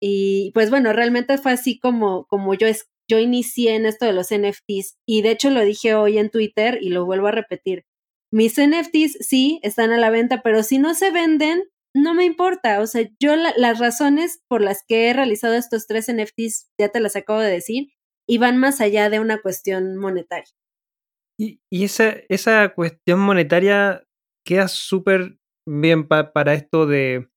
[0.00, 4.12] Y pues bueno, realmente fue así como, como yo, es, yo inicié en esto de
[4.12, 4.96] los NFTs.
[5.06, 7.84] Y de hecho lo dije hoy en Twitter y lo vuelvo a repetir.
[8.32, 11.62] Mis NFTs sí están a la venta, pero si no se venden,
[11.94, 16.12] no me importa, o sea, yo las razones por las que he realizado estos tres
[16.12, 17.88] NFTs, ya te las acabo de decir,
[18.28, 20.52] y van más allá de una cuestión monetaria.
[21.38, 24.06] Y, esa, cuestión monetaria
[24.44, 27.28] queda súper bien para esto de,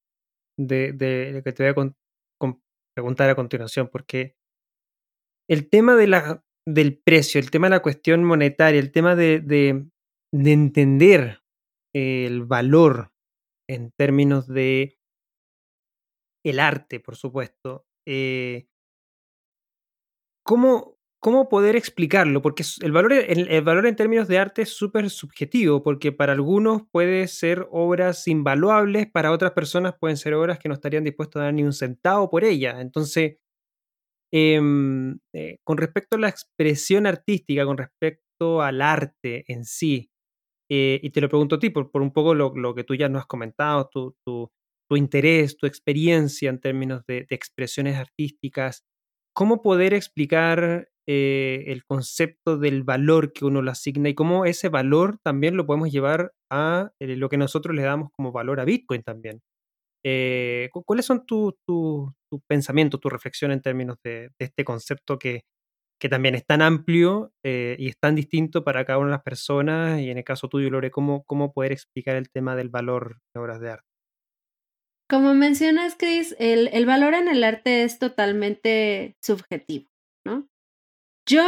[0.58, 2.56] de, que te voy a
[2.96, 4.36] preguntar a continuación, porque
[5.50, 9.40] el tema de la, del precio, el tema de la cuestión monetaria, el tema de,
[9.40, 9.86] de,
[10.32, 11.42] de entender
[11.94, 13.12] el valor
[13.68, 14.98] en términos de
[16.46, 17.86] el arte, por supuesto.
[18.08, 18.68] Eh,
[20.44, 22.42] ¿cómo, ¿Cómo poder explicarlo?
[22.42, 26.84] Porque el valor, el, valor en términos de arte es súper subjetivo, porque para algunos
[26.92, 31.46] puede ser obras invaluables, para otras personas pueden ser obras que no estarían dispuestos a
[31.46, 32.80] dar ni un centavo por ella.
[32.82, 33.38] Entonces,
[34.32, 40.10] em, eh, con respecto a la expresión artística, con respecto al arte en sí,
[40.72, 43.22] eh, y te lo pregunto a ti, por, un poco lo, que tú ya nos
[43.22, 44.52] has comentado, tu,
[44.96, 48.84] interés, tu experiencia en términos de, de, expresiones artísticas,
[49.34, 54.70] ¿cómo poder explicar eh, el concepto del valor que uno le asigna y cómo ese
[54.70, 59.04] valor también lo podemos llevar a lo que nosotros le damos como valor a Bitcoin
[59.04, 59.42] también?
[60.04, 65.44] Eh, ¿Cuáles son tus tu, tu pensamientos, tu reflexión en términos de, este concepto que,
[66.10, 70.00] también es tan amplio eh, y es tan distinto para cada una de las personas,
[70.00, 73.60] y en el caso tuyo, Lore, ¿cómo, poder explicar el tema del valor de obras
[73.60, 73.86] de arte?
[75.10, 79.90] Como mencionas, Chris, el, valor en el arte es totalmente subjetivo,
[80.26, 80.48] ¿no?
[81.28, 81.44] Yo,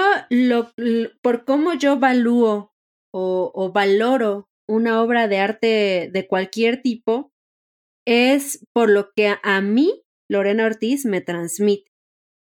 [1.21, 2.73] por cómo yo valúo
[3.13, 7.31] o valoro una obra de arte de cualquier tipo,
[8.05, 11.91] es por lo que a mí, Lorena Ortiz, me transmite.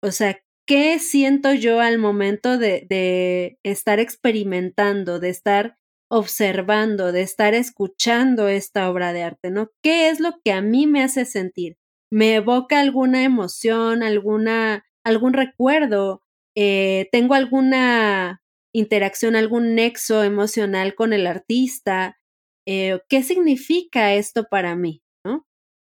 [0.02, 5.76] O sea, ¿qué siento yo al momento de, de, estar experimentando, de estar
[6.10, 9.70] observando, de estar escuchando esta obra de arte, ¿no?
[9.82, 11.78] ¿Qué es lo que a mí me hace sentir?
[12.10, 16.22] ¿Me evoca alguna emoción, alguna, algún recuerdo?
[16.54, 18.42] Eh, ¿Tengo alguna
[18.74, 22.18] interacción, algún nexo emocional con el artista?
[22.66, 25.02] Eh, ¿Qué significa esto para mí?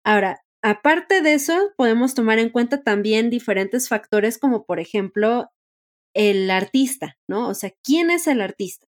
[0.09, 5.51] Ahora, Aparte de eso, podemos tomar en cuenta también diferentes factores como por ejemplo
[6.15, 7.49] el artista, ¿no?
[7.49, 8.87] O sea, ¿quién es el artista?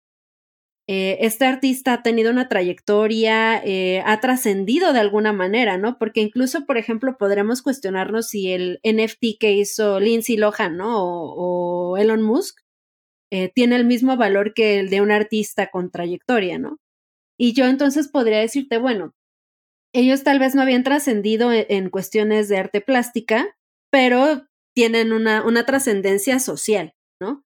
[0.89, 5.97] Eh, este artista ha tenido una trayectoria, eh, ha trascendido de alguna manera, ¿no?
[5.99, 11.03] Porque incluso, por ejemplo, podremos cuestionarnos si el NFT que hizo Lindsay Lohan, ¿no?
[11.03, 12.59] O, o Elon Musk
[13.31, 16.77] eh, tiene el mismo valor que el de un artista con trayectoria, ¿no?
[17.37, 19.13] Y yo entonces podría decirte, bueno,
[19.97, 23.55] ellos tal vez no habían trascendido e-, en, cuestiones de arte plástica,
[23.91, 24.45] pero
[24.75, 27.43] tienen una, una trascendencia social, ¿no?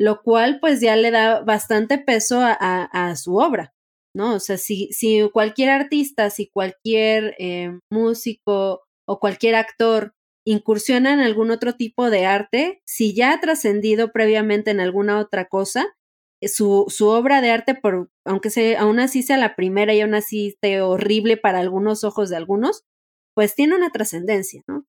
[0.00, 3.74] Lo cual pues ya le da bastante peso a, su obra,
[4.14, 4.34] ¿no?
[4.34, 10.12] O sea, si, si cualquier artista, si cualquier eh, músico o cualquier actor
[10.46, 15.46] incursiona en algún otro tipo de arte, si ya ha trascendido previamente en alguna otra
[15.46, 15.97] cosa,
[16.42, 20.14] su, su obra de arte, por, aunque sea, aún así sea la primera y aún
[20.14, 22.84] así esté horrible para algunos ojos de algunos,
[23.34, 24.86] pues tiene una trascendencia, ¿no?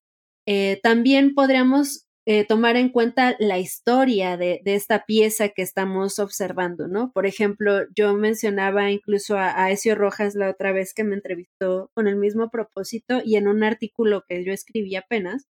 [0.48, 6.20] Eh, también podríamos eh, tomar en cuenta la historia de, de, esta pieza que estamos
[6.20, 7.12] observando, ¿no?
[7.12, 11.90] Por ejemplo, yo mencionaba incluso a, a Ezio Rojas la otra vez que me entrevistó
[11.96, 15.48] con el mismo propósito y en un artículo que yo escribí apenas,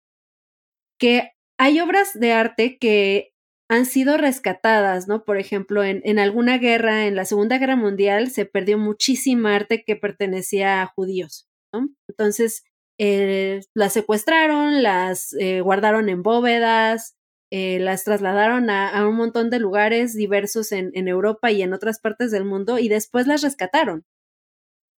[0.99, 3.32] que hay obras de arte que
[3.73, 5.25] han sido rescatadas, ¿no?
[5.25, 9.97] Por ejemplo, en, alguna guerra, en la Segunda Guerra Mundial, se perdió muchísima arte que
[9.97, 11.89] pertenecía a judíos, ¿no?
[12.07, 12.65] Entonces,
[12.99, 17.17] eh, las secuestraron, las eh, guardaron en bóvedas,
[17.51, 22.31] eh, las trasladaron a, un montón de lugares diversos en, Europa y en otras partes
[22.31, 24.05] del mundo y después las rescataron.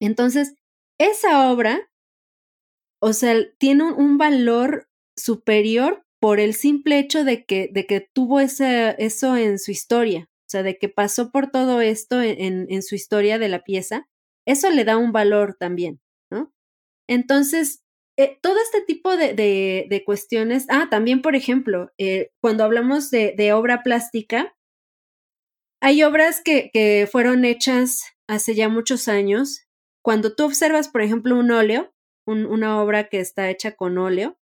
[0.01, 0.55] Entonces,
[0.97, 1.91] esa obra,
[2.99, 8.39] o sea, tiene un valor superior por el simple hecho de que, de que tuvo
[8.39, 12.81] ese, eso en su historia, o sea, de que pasó por todo esto en, en
[12.81, 14.07] su historia de la pieza,
[14.47, 15.99] eso le da un valor también,
[16.31, 16.53] ¿no?
[17.09, 17.83] Entonces,
[18.17, 23.33] eh, todo este tipo de, de, cuestiones, ah, también, por ejemplo, eh, cuando hablamos de,
[23.35, 24.55] de, obra plástica,
[25.81, 29.67] hay obras que, que fueron hechas hace ya muchos años.
[30.01, 31.93] Cuando tú observas, por ejemplo, un óleo,
[32.25, 34.37] una obra que está hecha con óleo,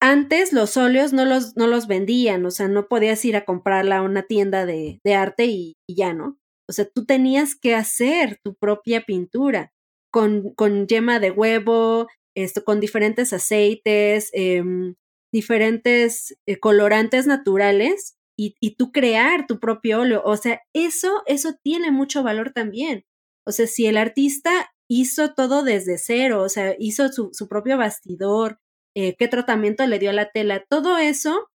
[0.00, 3.98] antes los óleos no los, no los vendían, o sea, no podías ir a comprarla
[3.98, 6.38] a una tienda de, arte y, ya, ¿no?
[6.68, 9.72] O sea, tú tenías que hacer tu propia pintura
[10.10, 14.94] con, con yema de huevo, esto, con diferentes aceites, em,
[15.32, 20.22] diferentes eh, colorantes naturales y, y, tú crear tu propio óleo.
[20.24, 23.04] O sea, eso, eso tiene mucho valor también.
[23.46, 27.76] O sea, si el artista hizo todo desde cero, o sea, hizo su, su propio
[27.76, 28.58] bastidor,
[28.96, 31.48] eh, qué tratamiento le dio a la tela, todo eso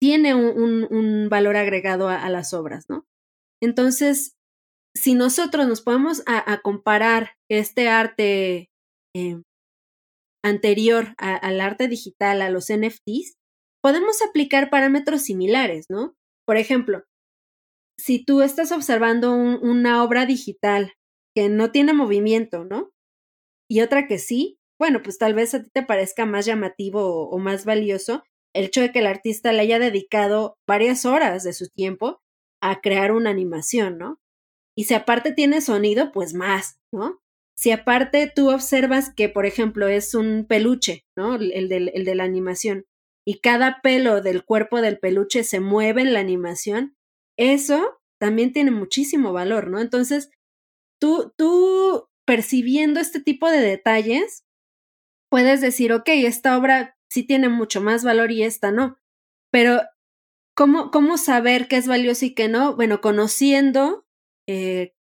[0.00, 3.06] tiene un, un, valor agregado a, las obras, ¿no?
[3.62, 4.36] Entonces,
[4.94, 8.68] si nosotros nos podemos a, comparar este arte
[9.16, 9.42] eh,
[10.44, 13.38] anterior al arte digital, a los NFTs,
[13.82, 16.14] podemos aplicar parámetros similares, ¿no?
[16.46, 17.04] Por ejemplo,
[17.98, 20.92] si tú estás observando una obra digital
[21.34, 22.90] que no tiene movimiento, ¿no?
[23.70, 27.38] Y otra que sí, bueno, pues tal vez a ti te parezca más llamativo o,
[27.38, 31.68] más valioso el hecho de que el artista le haya dedicado varias horas de su
[31.68, 32.20] tiempo
[32.62, 34.20] a crear una animación, ¿no?
[34.76, 37.20] Y si aparte tiene sonido, pues más, ¿no?
[37.56, 41.34] Si aparte tú observas que, por ejemplo, es un peluche, ¿no?
[41.36, 42.84] El de, el de la animación,
[43.26, 46.96] y cada pelo del cuerpo del peluche se mueve en la animación,
[47.38, 49.80] eso también tiene muchísimo valor, ¿no?
[49.80, 50.30] Entonces,
[51.00, 54.44] tú, tú percibiendo este tipo de detalles,
[55.34, 59.00] puedes decir, ok, esta obra sí tiene mucho más valor y esta no.
[59.50, 59.80] Pero,
[60.56, 62.76] ¿cómo, cómo saber qué es valioso y qué no?
[62.76, 64.06] Bueno, conociendo
[64.46, 64.94] eh,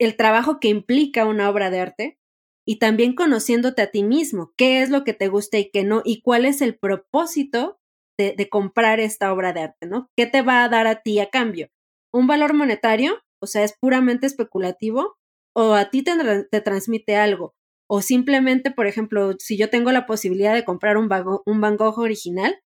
[0.00, 2.18] el trabajo que implica una obra de arte
[2.66, 6.00] y también conociéndote a ti mismo, qué es lo que te gusta y qué no,
[6.02, 7.78] y cuál es el propósito
[8.16, 10.08] de, comprar esta obra de arte, ¿no?
[10.16, 11.68] ¿Qué te va a dar a ti a cambio?
[12.10, 13.18] ¿Un valor monetario?
[13.38, 15.18] O sea, es puramente especulativo,
[15.54, 17.54] o a ti te transmite algo,
[17.94, 21.08] o simplemente, por ejemplo, si yo tengo la posibilidad de comprar un,
[21.46, 22.58] un Van Gogh original,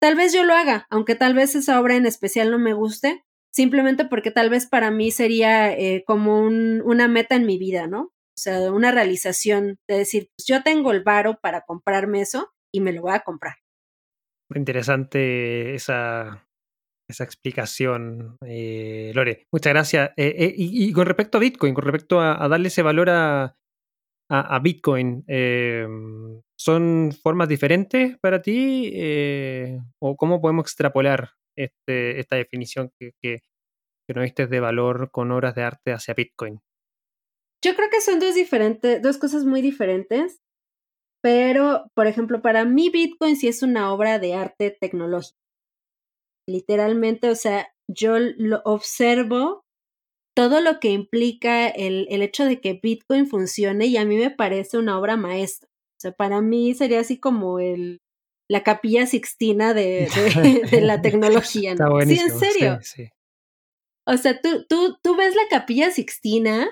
[0.00, 3.22] tal vez yo lo haga, aunque tal vez esa obra en especial no me guste,
[3.54, 7.86] simplemente porque tal vez para mí sería eh, como un, una meta en mi vida,
[7.86, 8.06] ¿no?
[8.36, 12.80] O sea, una realización de decir, pues yo tengo el varo para comprarme eso y
[12.80, 13.54] me lo voy a comprar.
[14.52, 16.44] Interesante esa,
[17.08, 19.46] esa explicación, eh, Lore.
[19.52, 20.10] Muchas gracias.
[20.16, 23.54] Eh, y, con respecto a Bitcoin, con respecto a, darle ese valor a,
[24.34, 25.24] a, Bitcoin,
[26.56, 28.92] ¿son formas diferentes para ti?
[30.00, 33.40] ¿O cómo podemos extrapolar este, esta definición que, que,
[34.06, 36.60] que nos diste de valor con obras de arte hacia Bitcoin?
[37.64, 40.40] Yo creo que son dos diferentes, dos cosas muy diferentes,
[41.22, 45.38] pero, por ejemplo, para mí Bitcoin sí es una obra de arte tecnológico.
[46.48, 49.64] Literalmente, o sea, yo lo observo
[50.34, 54.30] todo lo que implica el, el hecho de que Bitcoin funcione y a mí me
[54.30, 55.68] parece una obra maestra.
[55.68, 58.00] O sea, para mí sería así como el,
[58.48, 60.08] la capilla sixtina de,
[60.70, 61.74] de, la tecnología.
[61.74, 62.00] ¿no?
[62.02, 62.78] sí, en serio.
[64.06, 66.68] O sea, tú, tú, tú ves la capilla sixtina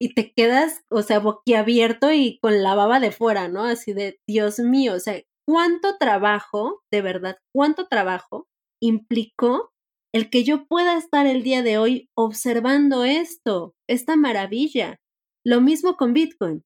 [0.00, 3.64] y te quedas, o sea, boquiabierto y con la baba de fuera, ¿no?
[3.64, 8.46] Así de, Dios mío, o sea, cuánto trabajo, de verdad, cuánto trabajo
[8.80, 9.72] implicó
[10.12, 15.00] el que yo pueda estar el día de hoy observando esto, esta maravilla.
[15.44, 16.64] Lo mismo con Bitcoin.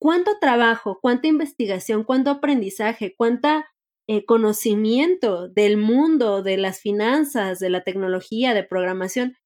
[0.00, 3.66] ¿Cuánto trabajo, cuánta investigación, cuánto aprendizaje, cuánta
[4.08, 9.36] eh, conocimiento del mundo, de las finanzas, de la tecnología, de programación,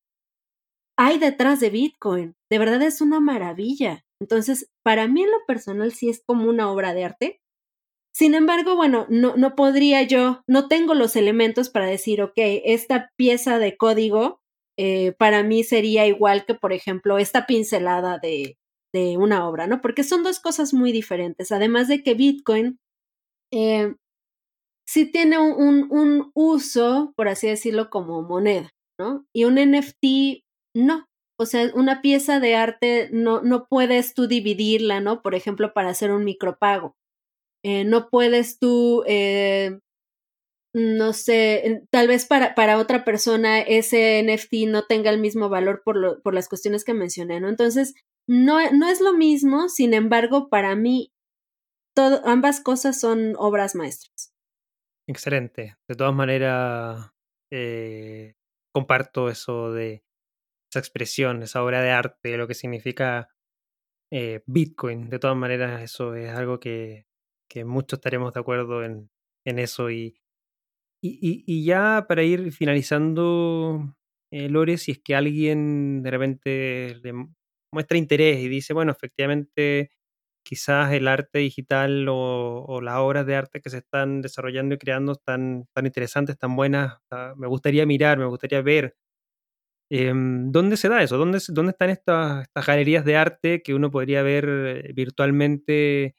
[0.98, 2.36] hay detrás de Bitcoin.
[2.50, 4.04] De verdad es una maravilla.
[4.20, 7.40] Entonces, para mí en lo personal sí es como una obra de arte.
[8.12, 13.10] Sin embargo, bueno, no, no podría yo, no tengo los elementos para decir, ok, esta
[13.16, 14.40] pieza de código
[14.82, 18.56] eh, para mí sería igual que, por ejemplo, esta pincelada de,
[18.94, 19.80] de, una obra, ¿no?
[19.80, 21.52] Porque son dos cosas muy diferentes.
[21.52, 22.78] Además de que Bitcoin
[23.52, 23.94] eh,
[24.88, 29.26] sí tiene un, un, uso, por así decirlo, como moneda, ¿no?
[29.34, 30.42] Y un NFT
[30.74, 31.04] no.
[31.38, 35.22] O sea, una pieza de arte no, no puedes tú dividirla, ¿no?
[35.22, 36.94] Por ejemplo, para hacer un micropago.
[37.62, 39.78] Eh, no puedes tú, eh,
[40.74, 45.82] no sé, tal vez para, para otra persona ese NFT no tenga el mismo valor
[45.84, 47.48] por, lo, por las cuestiones que mencioné, ¿no?
[47.48, 47.94] Entonces,
[48.26, 51.12] no, no es lo mismo, sin embargo, para mí,
[52.24, 54.32] ambas cosas son obras maestras.
[55.06, 55.76] Excelente.
[55.88, 57.10] De todas maneras,
[57.52, 58.36] eh,
[58.72, 60.02] comparto eso de
[60.72, 63.28] esa expresión, esa obra de arte, lo que significa
[64.46, 65.10] Bitcoin.
[65.10, 67.06] De todas maneras, eso es algo que,
[67.50, 69.10] que muchos estaremos de acuerdo en,
[69.44, 69.90] en eso.
[69.90, 70.16] Y,
[71.02, 73.94] y, y, ya para ir finalizando,
[74.32, 77.12] eh, Lore, si es que alguien de repente le
[77.72, 79.90] muestra interés y dice, bueno, efectivamente
[80.44, 85.12] quizás el arte digital o, las obras de arte que se están desarrollando y creando
[85.12, 86.98] están tan interesantes, tan buenas.
[87.36, 88.96] me gustaría mirar, me gustaría ver.
[89.92, 91.18] Em, ¿Dónde se da eso?
[91.18, 96.14] ¿Dónde, dónde están estas, galerías de arte que uno podría ver eh, virtualmente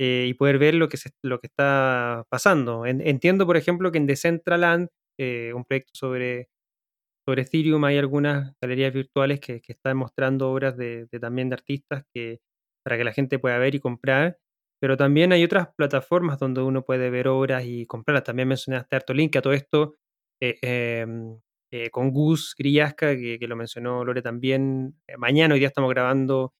[0.00, 2.86] eh, y poder ver lo que, lo que está pasando?
[2.86, 4.88] entiendo, por ejemplo, que en Decentraland,
[5.18, 6.48] eh, un proyecto sobre,
[7.26, 12.40] sobre Ethereum, hay algunas galerías virtuales que, están mostrando obras de, también de artistas que,
[12.84, 14.38] para que la gente pueda ver y comprar.
[14.80, 18.24] Pero también hay otras plataformas donde uno puede ver obras y comprarlas.
[18.24, 19.94] También mencionaste Artolink, que a todo esto
[20.40, 21.40] eh, em,
[21.72, 24.96] eh, con Gus Grillasca, que, lo mencionó Lore también.
[25.06, 26.54] Eh, mañana, hoy día estamos grabando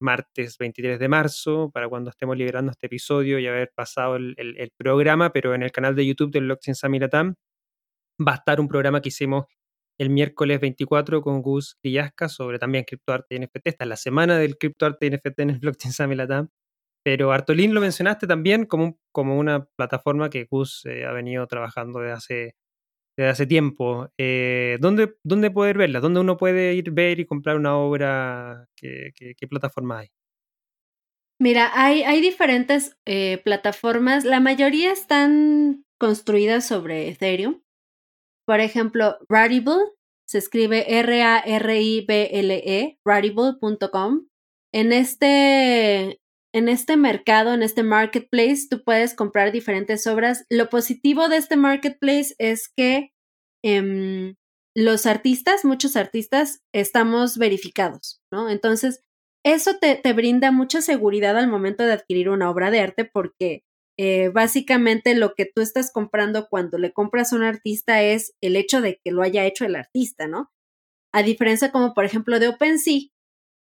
[0.00, 5.32] martes 23 de marzo, para cuando estemos liberando este episodio y haber pasado el, programa,
[5.32, 7.34] pero en el canal de YouTube del Blockchain Samiratam
[8.20, 9.46] va a estar un programa que hicimos
[9.98, 13.66] el miércoles 24 con Gus Villasca sobre también criptoarte y NFT.
[13.68, 16.48] Esta es la semana del criptoarte y NFT en el blockchain Samilatam.
[17.04, 22.00] Pero Artolín lo mencionaste también como, como una plataforma que Gus eh, ha venido trabajando
[22.00, 22.56] desde hace,
[23.16, 24.08] desde hace tiempo.
[24.18, 26.00] Eh, ¿dónde, ¿Dónde poder verla?
[26.00, 28.68] ¿Dónde uno puede ir ver y comprar una obra?
[28.76, 29.12] ¿Qué,
[29.48, 30.10] plataforma hay?
[31.40, 34.24] Mira, hay, hay diferentes eh, plataformas.
[34.24, 37.62] La mayoría están construidas sobre Ethereum.
[38.46, 39.76] Por ejemplo, Rarible,
[40.26, 44.26] se escribe R-A-R-I-B-L-E, rarible.com.
[44.72, 46.20] En este,
[46.54, 50.46] en este mercado, en este marketplace, tú puedes comprar diferentes obras.
[50.48, 53.10] Lo positivo de este marketplace es que
[53.64, 54.36] em,
[54.76, 58.48] los artistas, muchos artistas, estamos verificados, ¿no?
[58.48, 59.00] Entonces,
[59.44, 63.64] eso te, te, brinda mucha seguridad al momento de adquirir una obra de arte porque
[63.98, 68.54] eh, básicamente lo que tú estás comprando cuando le compras a un artista es el
[68.54, 70.52] hecho de que lo haya hecho el artista, ¿no?
[71.12, 73.08] A diferencia como por ejemplo de OpenSea,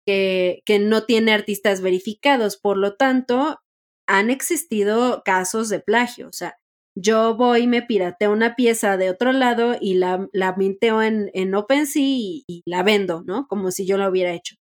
[0.06, 3.60] que, que no tiene artistas verificados, por lo tanto,
[4.08, 6.56] han existido casos de plagio, o sea,
[6.96, 11.56] yo voy, me pirateo una pieza de otro lado y la, la minteo en, en
[11.56, 13.48] OpenSea y, y, la vendo, ¿no?
[13.48, 14.56] Como si yo lo hubiera hecho.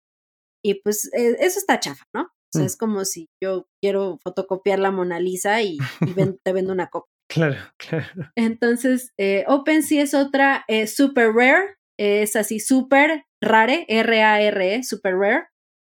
[0.64, 2.22] Y pues eh, eso está chafa, ¿no?
[2.22, 2.66] O sea, mm.
[2.66, 5.78] es como si yo quiero fotocopiar la Mona Lisa y,
[6.45, 7.12] te vendo una copia.
[7.28, 8.30] Claro, claro.
[8.36, 15.47] Entonces, eh, OpenSea es otra, es super rare, es así, super rare, R-A-R-E, super rare.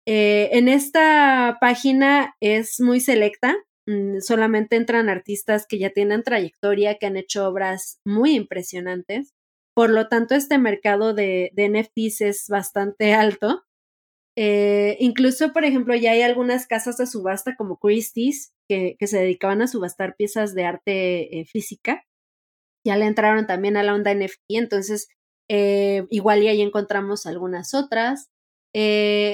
[0.06, 3.54] Eh, en esta página es muy selecta,
[3.86, 9.32] mm, solamente entran artistas que ya tienen trayectoria, que han hecho obras muy impresionantes.
[9.74, 13.62] Por lo tanto, este mercado de, de NFTs es bastante alto.
[14.36, 19.60] Eh, incluso, por ejemplo, ya hay algunas casas de subasta como Christie's que, se dedicaban
[19.62, 22.04] a subastar piezas de arte eh, física.
[22.84, 25.08] Ya le entraron también a la onda NFT, entonces
[25.48, 28.30] eh, igual y ahí encontramos algunas otras.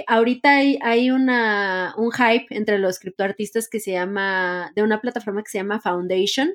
[0.07, 5.43] ahorita hay, hay una, un hype entre los criptoartistas que se llama, de una plataforma
[5.43, 6.55] que se llama Foundation,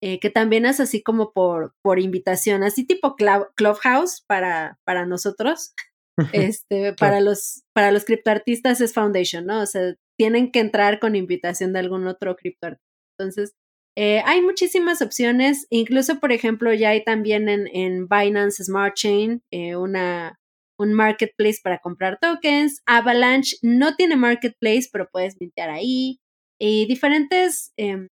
[0.00, 5.74] que también es así como por, por invitación, así tipo Clubhouse para, para nosotros.
[6.34, 9.62] Este, para los, para los criptoartistas es Foundation, ¿no?
[9.62, 12.84] O sea, tienen que entrar con invitación de algún otro criptoartista.
[13.18, 13.54] Entonces,
[13.96, 19.42] eh, hay muchísimas opciones, incluso, por ejemplo, ya hay también en, en Binance Smart Chain
[19.50, 20.38] eh, una,
[20.78, 22.82] un marketplace para comprar tokens.
[22.86, 26.20] Avalanche no tiene marketplace, pero puedes mintear ahí.
[26.58, 28.08] Y diferentes, em,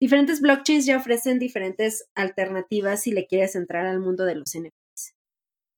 [0.00, 5.14] diferentes blockchains ya ofrecen diferentes alternativas si le quieres entrar al mundo de los NFTs.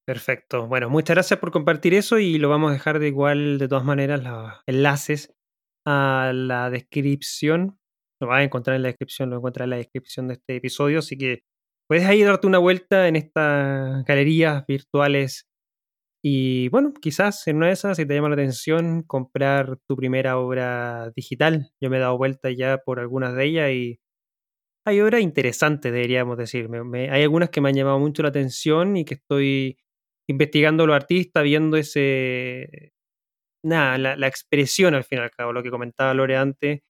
[0.07, 0.67] Perfecto.
[0.67, 3.85] Bueno, muchas gracias por compartir eso y lo vamos a dejar de igual, de todas
[3.85, 5.35] maneras, los enlaces
[5.85, 7.78] a la descripción.
[8.21, 11.01] Lo vas a encontrar en la descripción, lo encuentras en la descripción de este episodio,
[11.01, 11.41] así que
[11.89, 15.49] puedes ahí darte una vuelta en estas galerías virtuales
[16.23, 20.39] y bueno, quizás en una de esas, si te llama la atención, comprar tu primera
[20.39, 21.71] obra digital.
[21.81, 24.01] Yo me he dado vuelta ya por algunas de ellas y
[24.87, 26.69] hay obras interesantes, deberíamos decir.
[27.11, 29.79] hay algunas que me han llamado mucho la atención y que estoy
[30.29, 32.93] investigando a los artistas, viendo ese.
[33.65, 36.81] Nada, la, expresión al fin y al cabo, lo que comentaba Lore antes.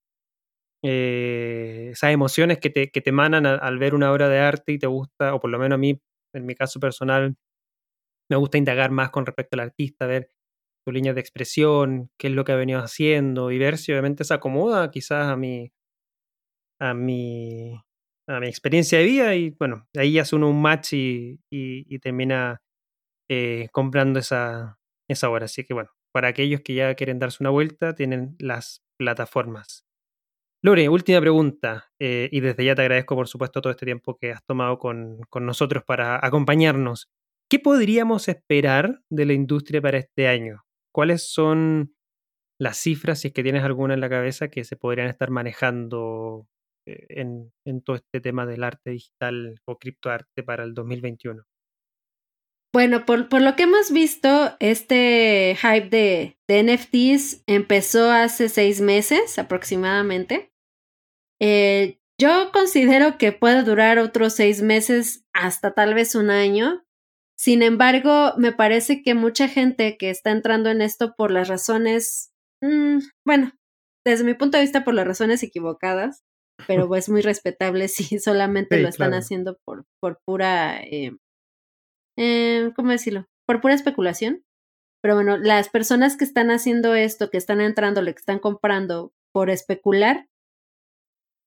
[0.84, 4.78] Eh, esas emociones que te, que te emanan al, ver una obra de arte y
[4.78, 6.00] te gusta, o por lo menos a mí,
[6.34, 7.36] en mi caso personal,
[8.30, 10.30] me gusta indagar más con respecto al artista, ver
[10.86, 14.24] su línea de expresión, qué es lo que ha venido haciendo y ver si obviamente
[14.24, 15.72] se acomoda quizás a mi,
[16.80, 17.80] a mi,
[18.28, 22.62] a mi experiencia de vida y bueno, ahí hace uno un match y, y, termina
[23.30, 25.46] eh, comprando esa, esa obra.
[25.46, 29.87] Así que bueno, para aquellos que ya quieren darse una vuelta, tienen las plataformas.
[30.62, 34.32] Lore, última pregunta, eh, y desde ya te agradezco por supuesto todo este tiempo que
[34.32, 37.08] has tomado con, con nosotros para acompañarnos.
[37.48, 40.64] ¿Qué podríamos esperar de la industria para este año?
[40.92, 41.94] ¿Cuáles son
[42.60, 46.48] las cifras, si es que tienes alguna en la cabeza, que se podrían estar manejando
[46.86, 51.44] eh, en, en todo este tema del arte digital o criptoarte para el 2021?
[52.72, 58.80] Bueno, por, por, lo que hemos visto, este hype de, de, NFTs empezó hace seis
[58.80, 60.52] meses aproximadamente.
[61.40, 66.84] Eh, yo considero que puede durar otros seis meses hasta tal vez un año.
[67.38, 72.32] Sin embargo, me parece que mucha gente que está entrando en esto por las razones,
[72.60, 73.52] mm, bueno,
[74.04, 76.24] desde mi punto de vista por las razones equivocadas,
[76.66, 81.12] pero es muy respetable si solamente lo están haciendo por, por pura, eh,
[82.18, 83.26] eh, ¿cómo decirlo?
[83.46, 84.44] Por pura especulación.
[85.00, 89.48] Pero bueno, las personas que están haciendo esto, que están entrando, que están comprando por
[89.48, 90.26] especular,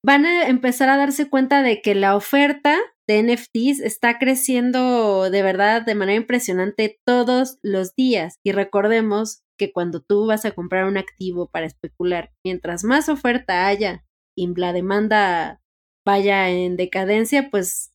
[0.04, 5.42] van a empezar a darse cuenta de que la oferta de NFTs está creciendo de
[5.42, 8.38] verdad de manera impresionante todos los días.
[8.42, 13.66] Y recordemos que cuando tú vas a comprar un activo para especular, mientras más oferta
[13.66, 14.04] haya
[14.36, 15.60] y la demanda
[16.06, 17.91] vaya en decadencia, pues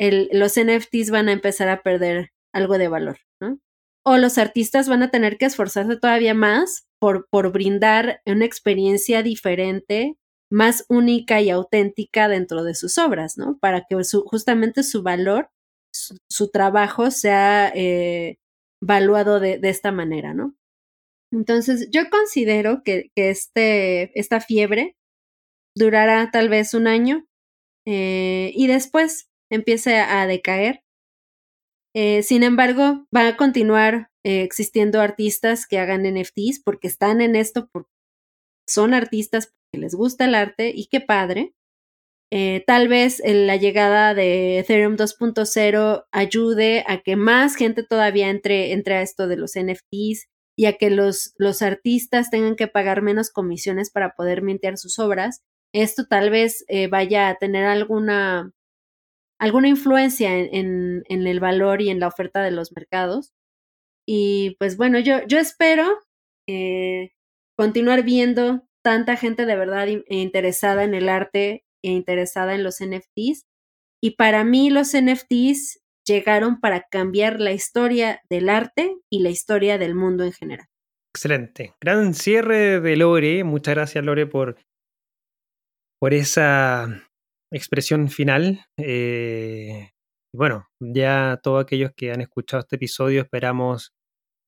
[0.00, 3.58] los NFTs van a empezar a perder algo de valor, ¿no?
[4.04, 9.22] O los artistas van a tener que esforzarse todavía más por, por brindar una experiencia
[9.22, 10.16] diferente
[10.50, 13.58] más única y auténtica dentro de sus obras, ¿no?
[13.58, 13.96] Para que
[14.26, 15.50] justamente su valor,
[15.92, 18.38] su, trabajo sea eh,
[18.82, 20.56] valuado de, esta manera, ¿no?
[21.32, 24.96] Entonces, yo considero que, este, esta fiebre
[25.76, 27.26] durará tal vez un año
[27.86, 30.82] eh, y después empiece a decaer.
[31.94, 37.68] Eh, sin embargo, va a continuar existiendo artistas que hagan NFTs porque están en esto,
[37.72, 37.90] porque
[38.68, 41.54] son artistas que les gusta el arte y qué padre.
[42.32, 48.72] Eh, tal vez la llegada de Ethereum 2.0 ayude a que más gente todavía entre,
[48.72, 53.02] entre a esto de los NFTs y a que los, los artistas tengan que pagar
[53.02, 55.42] menos comisiones para poder mintear sus obras.
[55.74, 58.52] Esto tal vez eh, vaya a tener alguna,
[59.40, 63.32] alguna influencia en, el valor y en la oferta de los mercados.
[64.06, 65.98] Y pues bueno, yo, yo espero
[66.46, 67.12] eh,
[67.56, 73.46] continuar viendo tanta gente de verdad interesada en el arte e interesada en los NFTs.
[74.02, 79.78] Y para mí los NFTs llegaron para cambiar la historia del arte y la historia
[79.78, 80.66] del mundo en general.
[81.14, 81.74] Excelente.
[81.80, 83.42] Gran cierre de Lore.
[83.44, 84.56] Muchas gracias, Lore, por,
[85.98, 87.09] por esa
[87.50, 88.66] expresión final.
[88.76, 89.90] Eh,
[90.32, 93.92] bueno, ya todos aquellos que han escuchado este episodio esperamos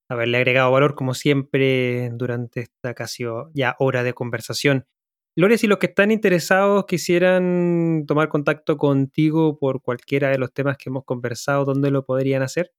[0.08, 3.24] haberle agregado valor como siempre durante esta casi
[3.54, 4.86] ya hora de conversación.
[5.34, 10.76] Lore, si los que están interesados quisieran tomar contacto contigo por cualquiera de los temas
[10.76, 12.72] que hemos conversado, ¿dónde lo podrían hacer?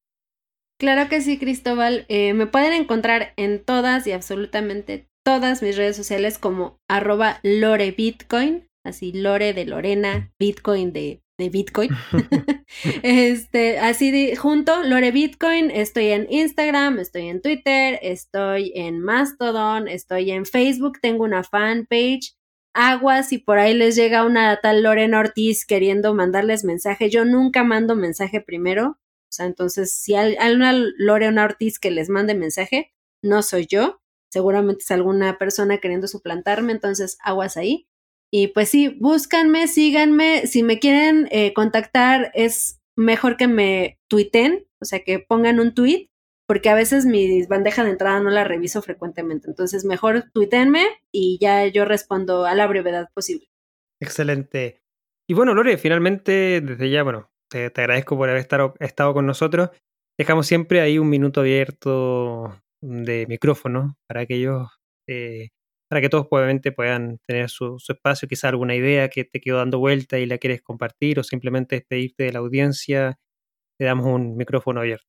[0.80, 2.06] Claro que sí, Cristóbal.
[2.10, 7.92] Eh, me pueden encontrar en todas y absolutamente todas mis redes sociales como arroba Lore
[7.92, 11.90] Bitcoin, así Lore de Lorena, Bitcoin de de Bitcoin.
[13.04, 19.88] este, así de, junto, Lore Bitcoin, estoy en Instagram, estoy en Twitter, estoy en Mastodon,
[19.88, 22.36] estoy en Facebook, tengo una fanpage.
[22.76, 27.12] Aguas y por ahí les llega una tal Lorena Ortiz queriendo mandarles mensaje.
[27.12, 28.98] Yo nunca mando mensaje primero.
[29.30, 34.02] O sea, entonces, si hay, una Lorena Ortiz que les mande mensaje, no soy yo.
[34.32, 37.88] Seguramente es alguna persona queriendo suplantarme, entonces aguas ahí.
[38.36, 40.48] Y pues sí, búscanme, síganme.
[40.48, 45.76] Si me quieren eh, contactar, es mejor que me tuiten, o sea, que pongan un
[45.76, 46.10] tweet,
[46.48, 49.48] porque a veces mi bandeja de entrada no la reviso frecuentemente.
[49.48, 53.46] Entonces, mejor tuitenme y ya yo respondo a la brevedad posible.
[54.02, 54.82] Excelente.
[55.30, 59.70] Y bueno, Lore, finalmente, desde ya, bueno, te, agradezco por haber estado, estado con nosotros.
[60.18, 64.70] Dejamos siempre ahí un minuto abierto de micrófono para aquellos
[65.08, 65.50] eh,
[65.94, 69.78] para que todos obviamente puedan tener su, espacio, quizá alguna idea que te quedó dando
[69.78, 73.20] vuelta y la quieres compartir o simplemente despedirte de la audiencia,
[73.78, 75.06] te damos un micrófono abierto.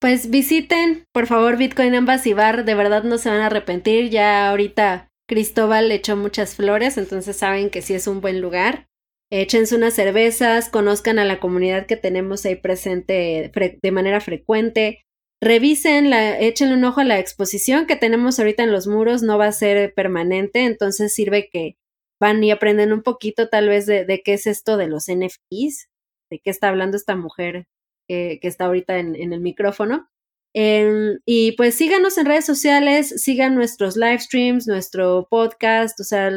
[0.00, 4.50] Pues visiten, por favor, Bitcoin Embassy Bar, de verdad no se van a arrepentir, ya
[4.50, 8.88] ahorita Cristóbal le echó muchas flores, entonces saben que sí es un buen lugar.
[9.30, 15.04] Échense unas cervezas, conozcan a la comunidad que tenemos ahí presente de manera frecuente,
[15.40, 19.38] Revisen, la, échenle un ojo a la exposición que tenemos ahorita en los muros, no
[19.38, 21.76] va a ser permanente, entonces sirve que
[22.20, 25.88] van y aprenden un poquito tal vez de, qué es esto de los NFTs,
[26.30, 27.66] de qué está hablando esta mujer
[28.08, 30.08] que, está ahorita en, el micrófono.
[30.54, 36.32] Em, y pues síganos en redes sociales, sigan nuestros live streams, nuestro podcast, o sea,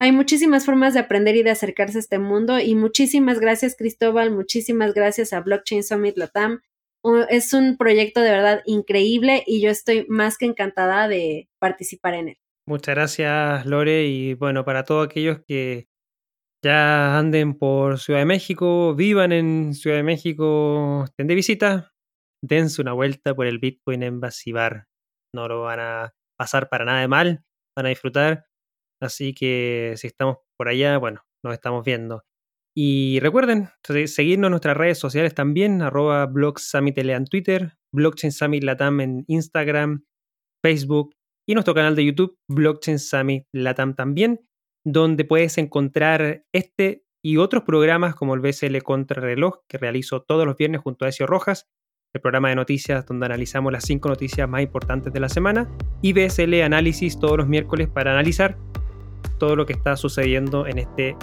[0.00, 4.30] hay muchísimas formas de aprender y de acercarse a este mundo y muchísimas gracias Cristóbal,
[4.30, 6.62] muchísimas gracias a Blockchain Summit Latam.
[7.28, 12.28] Es un proyecto de verdad increíble y yo estoy más que encantada de participar en
[12.28, 12.36] él.
[12.66, 15.88] Muchas gracias Lore y bueno, para todos aquellos que
[16.62, 21.92] ya anden por Ciudad de México, vivan en Ciudad de México, estén de visita,
[22.42, 24.86] dense una vuelta por el Bitcoin Embassy Bar.
[25.34, 27.44] No lo van a pasar para nada de mal,
[27.76, 28.48] van a disfrutar
[29.00, 32.24] Así que si estamos por allá, bueno, nos estamos viendo.
[32.80, 33.70] Y recuerden
[34.06, 40.04] seguirnos en nuestras redes sociales también, arroba blogSummitLA en Twitter, Blockchain Summit Latam en Instagram,
[40.62, 44.46] Facebook y nuestro canal de YouTube, Blockchain Summit Latam también,
[44.86, 50.56] donde puedes encontrar este y otros programas como el BSL Contrarreloj que realizo todos los
[50.56, 51.66] viernes junto a Ezio Rojas,
[52.14, 55.68] el programa de noticias donde analizamos las cinco noticias más importantes de la semana,
[56.00, 58.56] y BSL Análisis todos los miércoles para analizar
[59.40, 61.16] todo lo que está sucediendo en este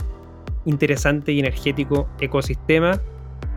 [0.65, 2.99] interesante y energético ecosistema.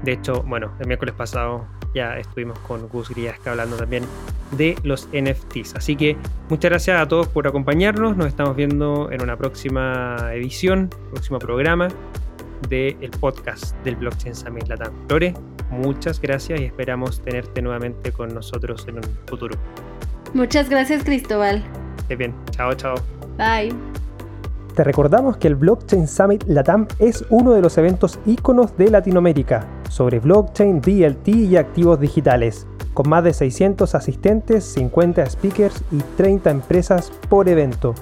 [0.02, 4.04] De hecho, bueno, el miércoles pasado ya estuvimos con Gus Griasca hablando también
[4.52, 5.74] de los NFTs.
[5.74, 6.16] Así que
[6.48, 8.16] muchas gracias a todos por acompañarnos.
[8.16, 11.88] Nos estamos viendo en una próxima edición, próximo programa
[12.68, 14.92] del podcast del Blockchain Summit Latam.
[15.09, 15.34] Lore,
[15.70, 19.56] muchas gracias y esperamos tenerte nuevamente con nosotros en un futuro.
[20.34, 21.62] Muchas gracias, Cristóbal.
[22.09, 22.96] bien, chao, chao.
[23.36, 23.72] Bye.
[24.79, 29.66] Te recordamos que el Blockchain Summit Latam es uno de los eventos íconos de Latinoamérica
[29.89, 32.64] sobre blockchain, DLT y activos digitales,
[32.95, 37.93] con más de 600 asistentes, 50 speakers y 30 empresas por evento.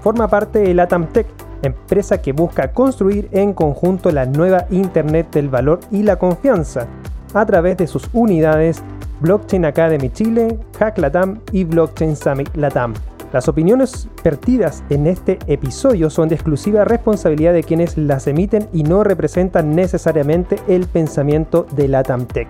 [0.00, 1.26] Forma parte de Latam Tech,
[1.60, 6.86] empresa que busca construir en conjunto la nueva Internet del valor y la confianza,
[7.34, 8.82] a través de sus unidades
[9.20, 12.94] Blockchain Academy Chile, Hack Latam y Blockchain Summit Latam.
[13.34, 18.84] Las opiniones vertidas en este episodio son de exclusiva responsabilidad de quienes las emiten y
[18.84, 22.46] no representan necesariamente el pensamiento de Latam Tech.